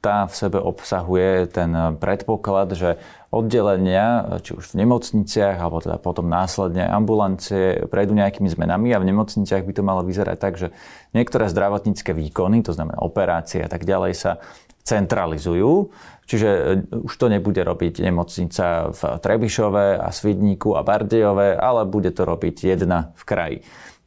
tá 0.00 0.24
v 0.24 0.32
sebe 0.32 0.56
obsahuje 0.56 1.52
ten 1.52 1.68
predpoklad, 2.00 2.72
že 2.72 2.96
oddelenia, 3.28 4.40
či 4.40 4.56
už 4.56 4.72
v 4.72 4.88
nemocniciach, 4.88 5.60
alebo 5.60 5.84
teda 5.84 6.00
potom 6.00 6.32
následne 6.32 6.88
ambulancie, 6.88 7.84
prejdú 7.84 8.16
nejakými 8.16 8.48
zmenami 8.48 8.96
a 8.96 8.98
v 8.98 9.12
nemocniciach 9.12 9.60
by 9.60 9.72
to 9.76 9.82
malo 9.84 10.00
vyzerať 10.08 10.36
tak, 10.40 10.56
že 10.56 10.72
niektoré 11.12 11.52
zdravotnícke 11.52 12.16
výkony, 12.16 12.64
to 12.64 12.72
znamená 12.72 12.96
operácie 13.04 13.60
a 13.60 13.68
tak 13.68 13.84
ďalej, 13.84 14.16
sa 14.16 14.32
centralizujú. 14.80 15.92
Čiže 16.30 16.48
e, 16.48 16.62
už 17.02 17.10
to 17.18 17.26
nebude 17.26 17.58
robiť 17.58 18.06
nemocnica 18.06 18.94
v 18.94 19.00
Trebišove 19.18 19.98
a 19.98 20.08
Svidníku 20.14 20.78
a 20.78 20.86
Bardejove, 20.86 21.58
ale 21.58 21.82
bude 21.90 22.14
to 22.14 22.22
robiť 22.22 22.70
jedna 22.70 23.10
v 23.18 23.22
kraji. 23.26 23.58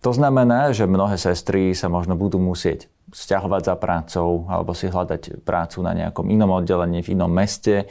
To 0.03 0.15
znamená, 0.15 0.71
že 0.71 0.87
mnohé 0.87 1.19
sestry 1.19 1.75
sa 1.75 1.91
možno 1.91 2.15
budú 2.15 2.39
musieť 2.39 2.87
stiahovať 3.11 3.61
za 3.67 3.75
prácou 3.75 4.47
alebo 4.47 4.71
si 4.75 4.87
hľadať 4.91 5.43
prácu 5.47 5.79
na 5.79 5.95
nejakom 5.95 6.27
inom 6.27 6.59
oddelení, 6.59 6.99
v 6.99 7.15
inom 7.15 7.31
meste. 7.31 7.87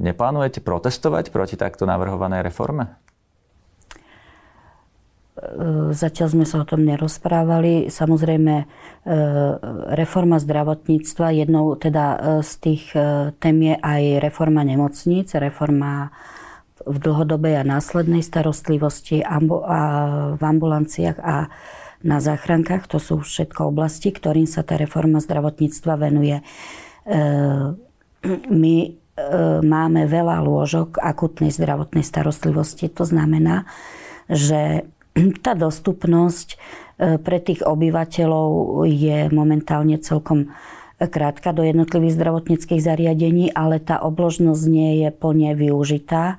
Neplánujete 0.00 0.64
protestovať 0.64 1.28
proti 1.28 1.60
takto 1.60 1.84
navrhovanej 1.84 2.48
reforme? 2.48 2.96
E, 5.42 5.90
zatiaľ 5.90 6.28
sme 6.30 6.46
sa 6.46 6.62
o 6.62 6.68
tom 6.68 6.86
nerozprávali. 6.86 7.90
Samozrejme, 7.90 8.54
e, 8.62 8.66
reforma 9.98 10.38
zdravotníctva, 10.38 11.34
jednou 11.34 11.74
teda 11.74 12.04
e, 12.14 12.18
z 12.46 12.52
tých 12.62 12.84
tém 13.42 13.56
je 13.58 13.74
aj 13.74 14.02
reforma 14.22 14.62
nemocníc, 14.62 15.34
reforma 15.34 16.14
v 16.82 16.96
dlhodobej 16.98 17.62
a 17.62 17.66
následnej 17.66 18.26
starostlivosti 18.26 19.22
a 19.22 19.38
v 20.34 20.42
ambulanciách 20.42 21.18
a 21.22 21.46
na 22.02 22.18
záchrankách. 22.18 22.90
To 22.90 22.98
sú 22.98 23.14
všetko 23.22 23.70
oblasti, 23.70 24.10
ktorým 24.10 24.50
sa 24.50 24.66
tá 24.66 24.74
reforma 24.74 25.22
zdravotníctva 25.22 25.94
venuje. 25.94 26.42
My 28.50 28.76
máme 29.62 30.02
veľa 30.10 30.42
lôžok 30.42 30.98
akutnej 30.98 31.54
zdravotnej 31.54 32.02
starostlivosti. 32.02 32.90
To 32.98 33.06
znamená, 33.06 33.62
že 34.26 34.90
tá 35.44 35.52
dostupnosť 35.52 36.48
e, 36.52 36.56
pre 37.20 37.38
tých 37.38 37.64
obyvateľov 37.64 38.84
je 38.88 39.28
momentálne 39.32 39.96
celkom 40.00 40.52
krátka 41.02 41.50
do 41.50 41.66
jednotlivých 41.66 42.14
zdravotníckých 42.14 42.78
zariadení, 42.78 43.50
ale 43.50 43.82
tá 43.82 43.98
obložnosť 44.06 44.64
nie 44.70 45.02
je 45.02 45.08
plne 45.10 45.50
využitá 45.58 46.38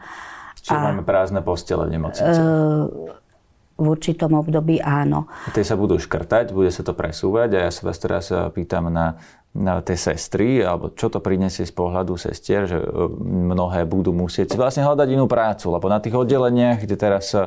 Čiže 0.63 0.79
a, 0.79 0.95
máme 0.95 1.03
prázdne 1.03 1.43
postele 1.43 1.83
v 1.91 1.99
nemocnici. 1.99 2.39
E, 2.39 3.21
v 3.73 3.85
určitom 3.89 4.31
období 4.39 4.79
áno. 4.79 5.27
Tie 5.51 5.67
sa 5.67 5.75
budú 5.75 5.99
škrtať, 5.99 6.55
bude 6.55 6.71
sa 6.71 6.87
to 6.87 6.95
presúvať 6.95 7.59
a 7.59 7.67
ja 7.67 7.71
sa 7.73 7.83
vás 7.83 7.99
teraz 7.99 8.31
e, 8.31 8.39
pýtam 8.55 8.87
na 8.87 9.19
tie 9.55 9.97
sestry, 9.97 10.65
alebo 10.65 10.89
čo 10.97 11.13
to 11.13 11.21
prinesie 11.21 11.63
z 11.63 11.73
pohľadu 11.73 12.17
sestier, 12.17 12.65
že 12.65 12.81
e, 12.81 12.87
mnohé 13.53 13.85
budú 13.85 14.09
musieť 14.09 14.57
vlastne 14.57 14.81
hľadať 14.81 15.07
inú 15.13 15.29
prácu, 15.29 15.69
lebo 15.69 15.85
na 15.87 16.01
tých 16.01 16.17
oddeleniach, 16.17 16.81
kde 16.81 16.95
teraz 16.97 17.37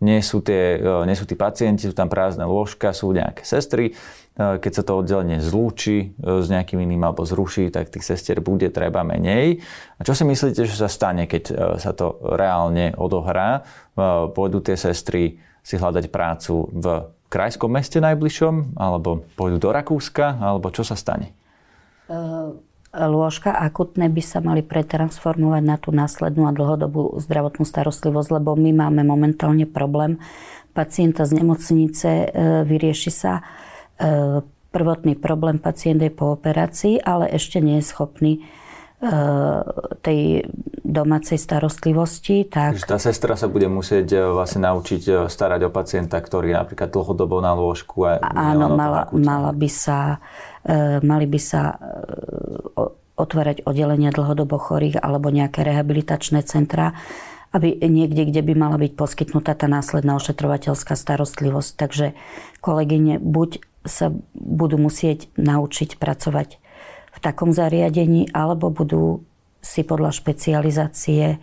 nie 0.00 0.24
sú, 0.24 0.40
tie, 0.40 0.80
nie 1.04 1.12
sú 1.12 1.28
tí 1.28 1.36
pacienti, 1.36 1.84
sú 1.84 1.92
tam 1.92 2.08
prázdne 2.08 2.48
lôžka, 2.48 2.96
sú 2.96 3.12
nejaké 3.12 3.44
sestry, 3.44 3.92
keď 4.40 4.72
sa 4.72 4.82
to 4.86 5.04
oddelenie 5.04 5.38
zlúči 5.42 6.16
e, 6.16 6.40
s 6.40 6.46
nejakým 6.48 6.80
iným 6.80 7.04
alebo 7.04 7.26
zruší, 7.28 7.68
tak 7.68 7.92
tých 7.92 8.06
sestier 8.06 8.40
bude 8.40 8.72
treba 8.72 9.04
menej. 9.04 9.60
A 9.98 10.06
čo 10.06 10.16
si 10.16 10.24
myslíte, 10.24 10.64
že 10.64 10.76
sa 10.76 10.88
stane, 10.88 11.28
keď 11.28 11.42
e, 11.50 11.54
sa 11.76 11.92
to 11.92 12.16
reálne 12.24 12.96
odohrá? 12.96 13.60
E, 13.60 14.30
pôjdu 14.32 14.64
tie 14.64 14.80
sestry 14.80 15.36
si 15.60 15.76
hľadať 15.76 16.08
prácu 16.08 16.72
v 16.72 16.84
krajskom 17.28 17.68
meste 17.68 18.00
najbližšom, 18.00 18.80
alebo 18.80 19.28
pôjdu 19.36 19.60
do 19.60 19.70
Rakúska, 19.70 20.40
alebo 20.40 20.72
čo 20.72 20.82
sa 20.86 20.96
stane? 20.96 21.36
Lôžka 22.90 23.54
akutné 23.54 24.10
by 24.10 24.22
sa 24.24 24.42
mali 24.42 24.66
pretransformovať 24.66 25.62
na 25.62 25.78
tú 25.78 25.94
následnú 25.94 26.50
a 26.50 26.56
dlhodobú 26.56 27.22
zdravotnú 27.22 27.62
starostlivosť, 27.62 28.42
lebo 28.42 28.58
my 28.58 28.74
máme 28.74 29.06
momentálne 29.06 29.62
problém 29.62 30.18
pacienta 30.74 31.22
z 31.22 31.38
nemocnice, 31.38 32.34
vyrieši 32.66 33.10
sa 33.14 33.46
E, 34.00 34.40
prvotný 34.72 35.18
problém 35.18 35.60
pacient 35.60 36.00
je 36.00 36.08
po 36.08 36.32
operácii, 36.32 37.04
ale 37.04 37.28
ešte 37.28 37.60
nie 37.60 37.82
je 37.82 37.90
schopný 37.90 38.32
e, 38.38 38.40
tej 40.00 40.48
domácej 40.80 41.36
starostlivosti. 41.36 42.48
Tak... 42.48 42.80
tá 42.88 42.96
sestra 42.96 43.36
sa 43.36 43.50
bude 43.52 43.68
musieť 43.68 44.08
e, 44.16 44.18
vlastne 44.32 44.64
naučiť 44.64 45.28
starať 45.28 45.68
o 45.68 45.70
pacienta, 45.70 46.16
ktorý 46.16 46.56
je 46.56 46.60
napríklad 46.64 46.88
dlhodobo 46.88 47.44
na 47.44 47.52
lôžku. 47.52 48.08
A 48.08 48.24
Áno, 48.24 48.72
mala, 48.72 49.12
mala 49.12 49.52
by 49.52 49.68
sa, 49.68 50.16
mali 51.00 51.26
by 51.26 51.40
sa 51.40 51.80
otvárať 53.20 53.68
oddelenia 53.68 54.08
dlhodobo 54.08 54.56
chorých 54.56 55.00
alebo 55.04 55.28
nejaké 55.28 55.60
rehabilitačné 55.60 56.40
centra, 56.48 56.96
aby 57.52 57.76
niekde, 57.82 58.24
kde 58.30 58.40
by 58.40 58.52
mala 58.56 58.76
byť 58.80 58.92
poskytnutá 58.96 59.52
tá 59.58 59.66
následná 59.68 60.16
ošetrovateľská 60.16 60.96
starostlivosť. 60.96 61.70
Takže 61.76 62.06
kolegyne, 62.64 63.20
buď 63.20 63.60
sa 63.84 64.14
budú 64.34 64.80
musieť 64.80 65.28
naučiť 65.36 66.00
pracovať 66.00 66.62
v 67.10 67.18
takom 67.18 67.50
zariadení, 67.50 68.30
alebo 68.30 68.70
budú 68.70 69.26
si 69.60 69.82
podľa 69.82 70.14
špecializácie 70.14 71.36
e, 71.36 71.38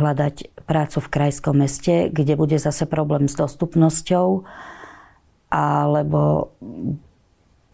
hľadať 0.00 0.64
prácu 0.64 0.98
v 1.02 1.12
krajskom 1.12 1.56
meste, 1.60 2.08
kde 2.08 2.38
bude 2.38 2.56
zase 2.56 2.86
problém 2.86 3.26
s 3.26 3.34
dostupnosťou, 3.36 4.46
alebo 5.50 6.52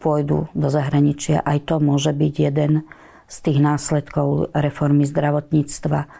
pôjdu 0.03 0.51
do 0.51 0.67
zahraničia. 0.67 1.39
Aj 1.39 1.63
to 1.63 1.79
môže 1.79 2.11
byť 2.11 2.33
jeden 2.51 2.83
z 3.31 3.35
tých 3.39 3.63
následkov 3.63 4.51
reformy 4.51 5.07
zdravotníctva 5.07 6.11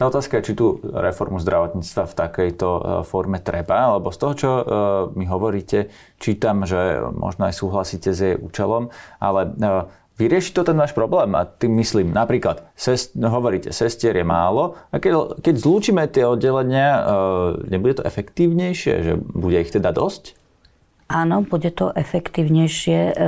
tá 0.00 0.08
otázka 0.08 0.40
je, 0.40 0.46
či 0.48 0.52
tú 0.56 0.80
reformu 0.80 1.36
zdravotníctva 1.44 2.08
v 2.08 2.16
takejto 2.16 2.68
e, 2.72 2.80
forme 3.04 3.36
treba, 3.36 3.92
alebo 3.92 4.08
z 4.08 4.16
toho, 4.16 4.32
čo 4.32 4.48
e, 4.48 4.62
mi 5.12 5.28
hovoríte, 5.28 5.92
čítam, 6.16 6.64
že 6.64 7.04
možno 7.12 7.52
aj 7.52 7.60
súhlasíte 7.60 8.08
s 8.16 8.20
jej 8.24 8.34
účelom, 8.40 8.88
ale 9.20 9.40
e, 9.44 10.00
Vyrieši 10.20 10.52
to 10.52 10.68
ten 10.68 10.76
váš 10.76 10.92
problém? 10.92 11.32
A 11.32 11.48
tým 11.48 11.80
myslím, 11.80 12.12
napríklad, 12.12 12.68
sest, 12.76 13.16
no, 13.16 13.32
hovoríte, 13.32 13.72
sestier 13.72 14.12
je 14.12 14.20
málo 14.20 14.76
a 14.92 15.00
keď, 15.00 15.40
keď 15.40 15.54
zlúčime 15.56 16.04
tie 16.12 16.28
oddelenia, 16.28 17.08
nebude 17.64 17.96
to 17.96 18.04
efektívnejšie, 18.04 18.94
že 19.00 19.12
bude 19.16 19.56
ich 19.56 19.72
teda 19.72 19.96
dosť? 19.96 20.36
Áno, 21.10 21.42
bude 21.42 21.74
to 21.74 21.90
efektívnejšie, 21.90 23.18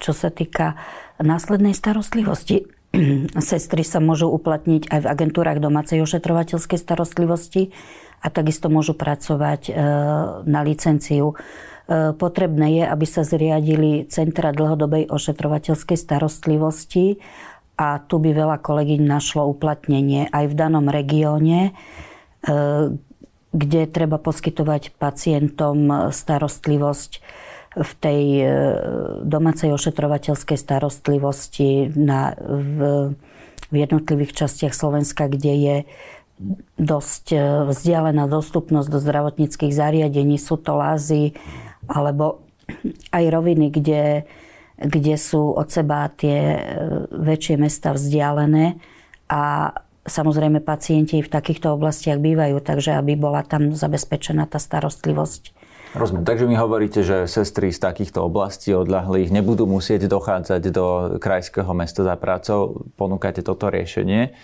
čo 0.00 0.12
sa 0.16 0.28
týka 0.32 0.80
následnej 1.20 1.76
starostlivosti. 1.76 2.64
Sestry 3.52 3.84
sa 3.84 4.00
môžu 4.00 4.32
uplatniť 4.32 4.88
aj 4.88 5.00
v 5.04 5.10
agentúrach 5.12 5.60
domácej 5.60 6.00
ošetrovateľskej 6.00 6.78
starostlivosti 6.80 7.76
a 8.24 8.32
takisto 8.32 8.72
môžu 8.72 8.96
pracovať 8.96 9.62
e, 9.68 9.72
na 10.48 10.60
licenciu. 10.64 11.36
E, 11.36 12.16
potrebné 12.16 12.80
je, 12.80 12.84
aby 12.88 13.06
sa 13.06 13.22
zriadili 13.22 14.08
Centra 14.08 14.56
dlhodobej 14.56 15.12
ošetrovateľskej 15.12 15.98
starostlivosti 16.00 17.20
a 17.76 18.00
tu 18.00 18.16
by 18.16 18.32
veľa 18.32 18.58
kolegyň 18.64 19.04
našlo 19.04 19.44
uplatnenie 19.44 20.32
aj 20.32 20.44
v 20.48 20.54
danom 20.56 20.88
regióne, 20.88 21.70
e, 21.70 21.72
kde 23.54 23.86
treba 23.86 24.18
poskytovať 24.18 24.96
pacientom 24.98 26.10
starostlivosť 26.10 27.12
v 27.76 27.92
tej 28.00 28.22
e, 28.40 28.46
domácej 29.28 29.68
ošetrovateľskej 29.76 30.56
starostlivosti 30.56 31.92
na, 31.92 32.32
v, 32.40 32.78
v 33.68 33.74
jednotlivých 33.76 34.32
častiach 34.32 34.72
Slovenska, 34.72 35.28
kde 35.28 35.52
je 35.52 35.76
dosť 36.80 37.26
e, 37.36 37.38
vzdialená 37.68 38.24
dostupnosť 38.32 38.88
do 38.88 38.98
zdravotníckých 39.00 39.76
zariadení, 39.76 40.40
sú 40.40 40.56
to 40.56 40.72
lázy 40.72 41.36
alebo 41.84 42.40
aj 43.12 43.24
roviny, 43.28 43.68
kde, 43.68 44.24
kde 44.80 45.14
sú 45.20 45.52
od 45.52 45.68
seba 45.68 46.08
tie 46.16 46.56
e, 46.56 46.60
väčšie 47.12 47.60
mesta 47.60 47.92
vzdialené 47.92 48.80
a 49.28 49.72
samozrejme 50.06 50.62
pacienti 50.62 51.20
v 51.20 51.28
takýchto 51.28 51.74
oblastiach 51.74 52.22
bývajú, 52.22 52.62
takže 52.62 52.96
aby 52.96 53.18
bola 53.18 53.42
tam 53.42 53.74
zabezpečená 53.74 54.46
tá 54.46 54.58
starostlivosť 54.58 55.56
Rozumiem. 55.96 56.28
Takže 56.28 56.44
mi 56.44 56.60
hovoríte, 56.60 57.00
že 57.00 57.24
sestry 57.24 57.72
z 57.72 57.80
takýchto 57.80 58.20
oblastí 58.20 58.76
odľahlých 58.76 59.32
nebudú 59.32 59.64
musieť 59.64 60.04
dochádzať 60.10 60.62
do 60.68 61.16
krajského 61.16 61.72
mesta 61.72 62.04
za 62.04 62.12
prácou. 62.20 62.84
Ponúkate 63.00 63.40
toto 63.40 63.72
riešenie? 63.72 64.36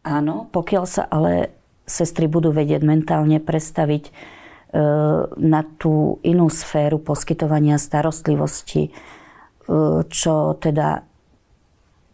Áno, 0.00 0.48
pokiaľ 0.48 0.84
sa 0.88 1.04
ale 1.04 1.52
sestry 1.84 2.32
budú 2.32 2.48
vedieť 2.56 2.80
mentálne 2.80 3.36
predstaviť 3.44 4.04
e, 4.08 4.12
na 5.36 5.60
tú 5.76 6.16
inú 6.24 6.48
sféru 6.48 6.96
poskytovania 6.96 7.76
starostlivosti, 7.76 8.88
e, 8.88 8.90
čo 10.08 10.56
teda 10.56 11.04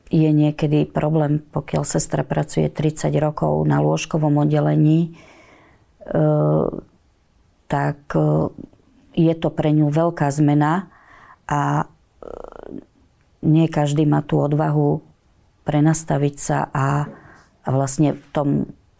je 0.06 0.30
niekedy 0.30 0.86
problém, 0.86 1.42
pokiaľ 1.42 1.82
sestra 1.82 2.22
pracuje 2.22 2.70
30 2.70 3.10
rokov 3.18 3.66
na 3.66 3.82
lôžkovom 3.82 4.38
oddelení, 4.38 5.10
e, 5.10 5.10
tak 7.66 7.98
e, 8.14 8.22
je 9.18 9.34
to 9.34 9.48
pre 9.50 9.74
ňu 9.74 9.90
veľká 9.90 10.30
zmena 10.30 10.86
a 11.50 11.82
e, 11.82 11.84
nie 13.42 13.66
každý 13.66 14.06
má 14.06 14.22
tú 14.22 14.38
odvahu 14.38 15.02
prenastaviť 15.66 16.34
sa 16.38 16.58
a, 16.70 17.10
vlastne 17.66 18.14
v 18.14 18.26
tom 18.30 18.48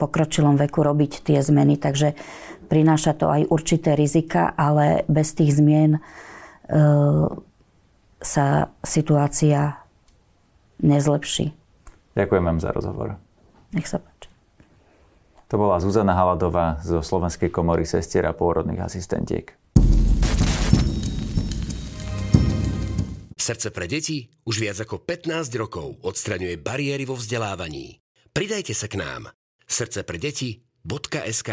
pokročilom 0.02 0.58
veku 0.58 0.82
robiť 0.82 1.22
tie 1.22 1.38
zmeny. 1.38 1.78
Takže 1.78 2.18
prináša 2.66 3.14
to 3.14 3.30
aj 3.30 3.46
určité 3.46 3.94
rizika, 3.94 4.50
ale 4.58 5.06
bez 5.06 5.38
tých 5.38 5.54
zmien 5.54 6.02
sa 8.18 8.46
situácia 8.82 9.85
nezlepší. 10.80 11.52
Ďakujem 12.16 12.44
vám 12.44 12.58
za 12.60 12.72
rozhovor. 12.72 13.20
Nech 13.76 13.88
sa 13.88 14.00
páči. 14.00 14.32
To 15.46 15.62
bola 15.62 15.78
Zuzana 15.78 16.16
Haladová 16.16 16.82
zo 16.82 16.98
Slovenskej 17.04 17.54
komory 17.54 17.86
sestier 17.86 18.26
a 18.26 18.34
pôrodných 18.34 18.82
asistentiek. 18.82 19.54
Srdce 23.38 23.70
pre 23.70 23.86
deti 23.86 24.26
už 24.42 24.58
viac 24.58 24.74
ako 24.82 25.06
15 25.06 25.54
rokov 25.54 26.02
odstraňuje 26.02 26.58
bariéry 26.58 27.06
vo 27.06 27.14
vzdelávaní. 27.14 27.94
Pridajte 28.34 28.74
sa 28.74 28.90
k 28.90 28.98
nám. 28.98 29.30
Srdce 29.70 30.02
pre 30.02 30.18
deti.sk 30.18 31.50